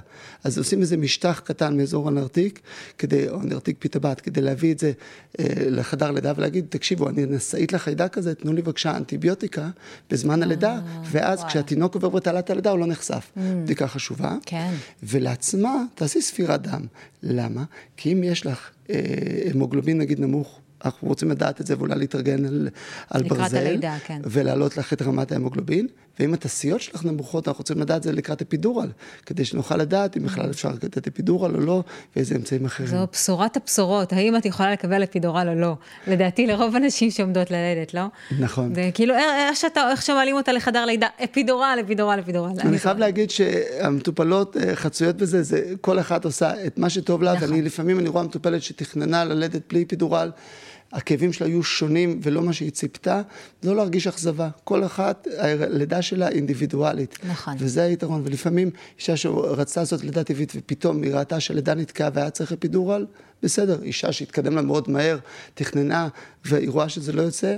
אז 0.45 0.59
עושים 0.59 0.81
איזה 0.81 0.97
משטח 0.97 1.43
קטן 1.45 1.77
מאזור 1.77 2.09
הנרתיק, 2.09 2.61
כדי, 2.99 3.29
או 3.29 3.43
נרתיק 3.43 3.77
פית 3.79 3.97
הבת, 3.97 4.21
כדי 4.21 4.41
להביא 4.41 4.73
את 4.73 4.79
זה 4.79 4.93
אה, 5.39 5.45
לחדר 5.59 6.11
לידה 6.11 6.33
ולהגיד, 6.37 6.67
תקשיבו, 6.69 7.09
אני 7.09 7.27
נשאית 7.27 7.73
לחיידק 7.73 8.19
הזה, 8.19 8.35
תנו 8.35 8.53
לי 8.53 8.63
בבקשה 8.63 8.97
אנטיביוטיקה 8.97 9.69
בזמן 10.11 10.43
הלידה, 10.43 10.81
ואז 11.11 11.45
כשהתינוק 11.45 11.95
עובר 11.95 12.09
בתעלת 12.09 12.51
הלידה 12.51 12.71
הוא 12.71 12.79
לא 12.79 12.87
נחשף. 12.87 13.31
בדיקה 13.37 13.87
חשובה. 13.87 14.37
כן. 14.47 14.71
ולעצמה, 15.03 15.85
תעשי 15.95 16.23
ספירת 16.23 16.63
דם. 16.63 16.87
למה? 17.23 17.65
כי 17.97 18.13
אם 18.13 18.25
יש 18.25 18.47
לך 18.47 18.71
אה, 18.91 18.97
המוגלובין 19.55 19.99
נגיד 19.99 20.21
נמוך, 20.21 20.61
אנחנו 20.85 21.09
רוצים 21.09 21.31
לדעת 21.31 21.61
את 21.61 21.67
זה 21.67 21.75
ואולי 21.79 21.95
להתארגן 21.99 22.45
על, 22.45 22.69
על 23.11 23.21
לקראת 23.21 23.39
ברזל. 23.39 23.57
הלידה, 23.59 23.97
כן. 24.07 24.21
ולהעלות 24.25 24.77
לך 24.77 24.93
את 24.93 25.03
רמת 25.03 25.33
ההמוגלובין, 25.33 25.87
ואם 26.21 26.35
התסיות 26.35 26.81
שלך 26.81 27.05
נמוכות, 27.05 27.49
אנחנו 27.49 27.63
רוצים 27.63 27.81
לדעת 27.81 27.97
את 27.97 28.03
זה 28.03 28.13
לקראת 28.13 28.43
אפידורל, 28.43 28.89
כדי 29.27 29.45
שנוכל 29.45 29.77
לדעת 29.77 30.17
אם 30.17 30.23
בכלל 30.23 30.51
אפשר 30.51 30.69
לתת 30.69 31.07
אפידורל 31.07 31.55
או 31.55 31.61
לא, 31.61 31.83
ואיזה 32.17 32.37
אמצעים 32.37 32.65
אחרים. 32.65 32.89
זו 32.89 33.07
בשורת 33.13 33.57
הבשורות, 33.57 34.13
האם 34.13 34.37
את 34.37 34.47
יכולה 34.47 34.73
לקבל 34.73 35.03
אפידורל 35.05 35.49
או 35.49 35.55
לא? 35.55 35.77
לדעתי 36.07 36.47
לרוב 36.47 36.77
הנשים 36.77 37.11
שעומדות 37.11 37.51
ללדת, 37.51 37.95
לא? 37.95 38.03
נכון. 38.39 38.75
זה 38.75 38.91
כאילו, 38.95 39.15
איך 39.15 39.57
שאתה, 39.57 39.91
איך 39.91 40.03
שמעלים 40.03 40.37
אותה 40.37 40.53
לחדר 40.53 40.85
לידה, 40.85 41.09
אפידורל, 41.25 41.79
אפידורל, 41.85 42.21
אפידורל. 42.21 42.51
אני 42.61 42.79
חייב 42.79 42.99
להגיד 42.99 43.31
שהמטופלות 43.31 44.57
אה, 44.57 44.77
חצויות 44.77 45.17
בזה, 45.17 45.43
זה 45.43 45.73
כל 45.81 46.01
אחת 46.01 46.25
עושה 46.25 46.67
את 46.67 46.79
מה 46.79 46.91
שטוב 46.91 47.23
לה, 47.23 47.35
נכון. 47.35 47.49
ואני 47.49 47.63
לפעמים 47.63 47.99
אני 47.99 48.09
רואה 48.09 48.25
מטופלת 48.25 48.63
שתכננה 48.63 49.25
ללדת 49.25 49.63
בלי 49.69 49.83
אפידורל, 49.83 50.31
הכאבים 50.93 51.33
שלה 51.33 51.47
היו 51.47 51.63
שונים 51.63 52.21
ולא 52.23 52.43
מה 52.43 52.53
שהיא 52.53 52.71
ציפתה, 52.71 53.23
לא 53.63 53.77
להרגיש 53.77 54.07
אכזבה. 54.07 54.49
כל 54.65 54.85
אחת, 54.85 55.29
הלידה 55.39 56.03
שלה 56.03 56.29
אינדיבידואלית. 56.29 57.19
נכון. 57.29 57.55
וזה 57.59 57.83
היתרון, 57.83 58.23
ולפעמים 58.25 58.71
אישה 58.99 59.17
שרצתה 59.17 59.81
לעשות 59.81 60.05
לידה 60.05 60.25
טבעית 60.25 60.53
ופתאום 60.57 61.03
היא 61.03 61.15
ראתה 61.15 61.41
שהלידה 61.41 61.75
נתקעה 61.75 62.11
והיה 62.15 62.31
צריך 62.31 62.53
אפידורל, 62.53 63.07
בסדר, 63.43 63.83
אישה 63.83 64.13
שהתקדם 64.13 64.57
לה 64.57 64.63
מאוד 64.63 64.91
מהר, 64.91 65.19
תכננה, 65.55 66.09
והיא 66.45 66.71
רואה 66.71 66.89
שזה 66.89 67.13
לא 67.13 67.23
יוצא, 67.23 67.57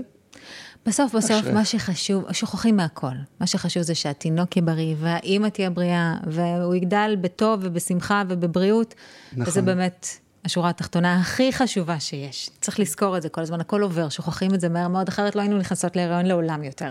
בסוף, 0.87 1.15
בסוף, 1.15 1.31
אשריך. 1.31 1.55
מה 1.55 1.65
שחשוב, 1.65 2.33
שוכחים 2.33 2.77
מהכל. 2.77 3.07
מה 3.41 3.47
שחשוב 3.47 3.83
זה 3.83 3.95
שהתינוק 3.95 4.57
יהיה 4.57 4.67
בריא, 4.67 4.95
והאימא 5.01 5.49
תהיה 5.49 5.71
בריאה, 5.71 6.15
והוא 6.27 6.75
יגדל 6.75 7.17
בטוב 7.21 7.61
ובשמחה 7.63 8.23
ובבריאות. 8.29 8.95
נכון. 9.33 9.45
וזה 9.47 9.63
באמת 9.63 10.07
השורה 10.45 10.71
התחתונה 10.71 11.21
הכי 11.21 11.53
חשובה 11.53 12.01
שיש. 12.01 12.51
צריך 12.61 12.81
לזכור 12.81 13.17
את 13.17 13.23
זה 13.23 13.29
כל 13.29 13.41
הזמן, 13.41 13.61
הכל 13.61 13.83
עובר, 13.83 14.09
שוכחים 14.09 14.55
את 14.55 14.61
זה 14.61 14.69
מהר 14.69 14.89
מאוד, 14.89 15.09
אחרת 15.09 15.37
לא 15.37 15.41
היינו 15.41 15.59
נכנסות 15.59 15.97
להיריון 15.97 16.27
לעולם 16.27 16.65
יותר. 16.65 16.91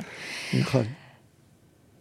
נכון. 0.60 0.86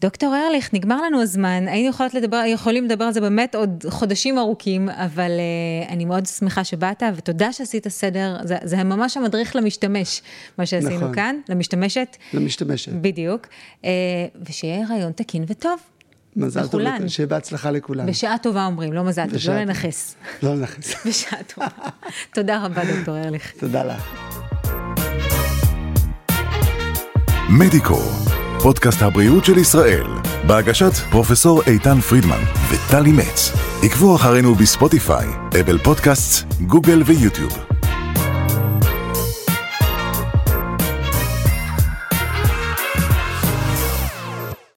דוקטור 0.00 0.34
ארליך, 0.36 0.74
נגמר 0.74 1.02
לנו 1.02 1.22
הזמן, 1.22 1.68
היינו 1.68 1.88
יכולות 1.88 2.14
לדבר, 2.14 2.42
יכולים 2.46 2.84
לדבר 2.84 3.04
על 3.04 3.12
זה 3.12 3.20
באמת 3.20 3.54
עוד 3.54 3.84
חודשים 3.88 4.38
ארוכים, 4.38 4.88
אבל 4.88 5.30
uh, 5.30 5.90
אני 5.92 6.04
מאוד 6.04 6.26
שמחה 6.26 6.64
שבאת, 6.64 7.02
ותודה 7.16 7.52
שעשית 7.52 7.88
סדר, 7.88 8.36
זה, 8.42 8.56
זה 8.62 8.84
ממש 8.84 9.16
המדריך 9.16 9.56
למשתמש, 9.56 10.22
מה 10.58 10.66
שעשינו 10.66 10.96
נכון. 10.96 11.14
כאן, 11.14 11.36
למשתמשת. 11.48 12.16
למשתמשת. 12.34 12.92
בדיוק, 12.92 13.46
uh, 13.82 13.86
ושיהיה 14.48 14.86
הריון 14.88 15.12
תקין 15.12 15.44
וטוב. 15.48 15.80
מזל 16.36 16.66
טוב, 16.66 16.80
שיהיה 17.08 17.26
בהצלחה 17.26 17.70
לכולם. 17.70 18.06
בשעה 18.06 18.38
טובה 18.38 18.66
אומרים, 18.66 18.92
לא 18.92 19.04
מזל 19.04 19.26
טוב, 19.30 19.38
לא. 19.48 19.60
לנכס. 19.60 20.14
לא 20.42 20.54
לנכס. 20.54 20.94
בשעה 21.06 21.42
טובה. 21.54 21.66
תודה 22.34 22.64
רבה, 22.64 22.82
דוקטור 22.96 23.18
ארליך. 23.18 23.52
תודה 23.60 23.84
לך. 23.84 24.02
מדיקו, 27.58 28.00
פודקאסט 28.62 29.02
הבריאות 29.02 29.44
של 29.44 29.58
ישראל, 29.58 30.06
בהגשת 30.46 30.92
פרופסור 31.10 31.62
איתן 31.66 32.00
פרידמן 32.00 32.42
וטלי 32.70 33.12
מצ. 33.12 33.52
עקבו 33.82 34.16
אחרינו 34.16 34.54
בספוטיפיי, 34.54 35.26
אפל 35.60 35.78
פודקאסט, 35.78 36.46
גוגל 36.66 37.02
ויוטיוב. 37.06 37.69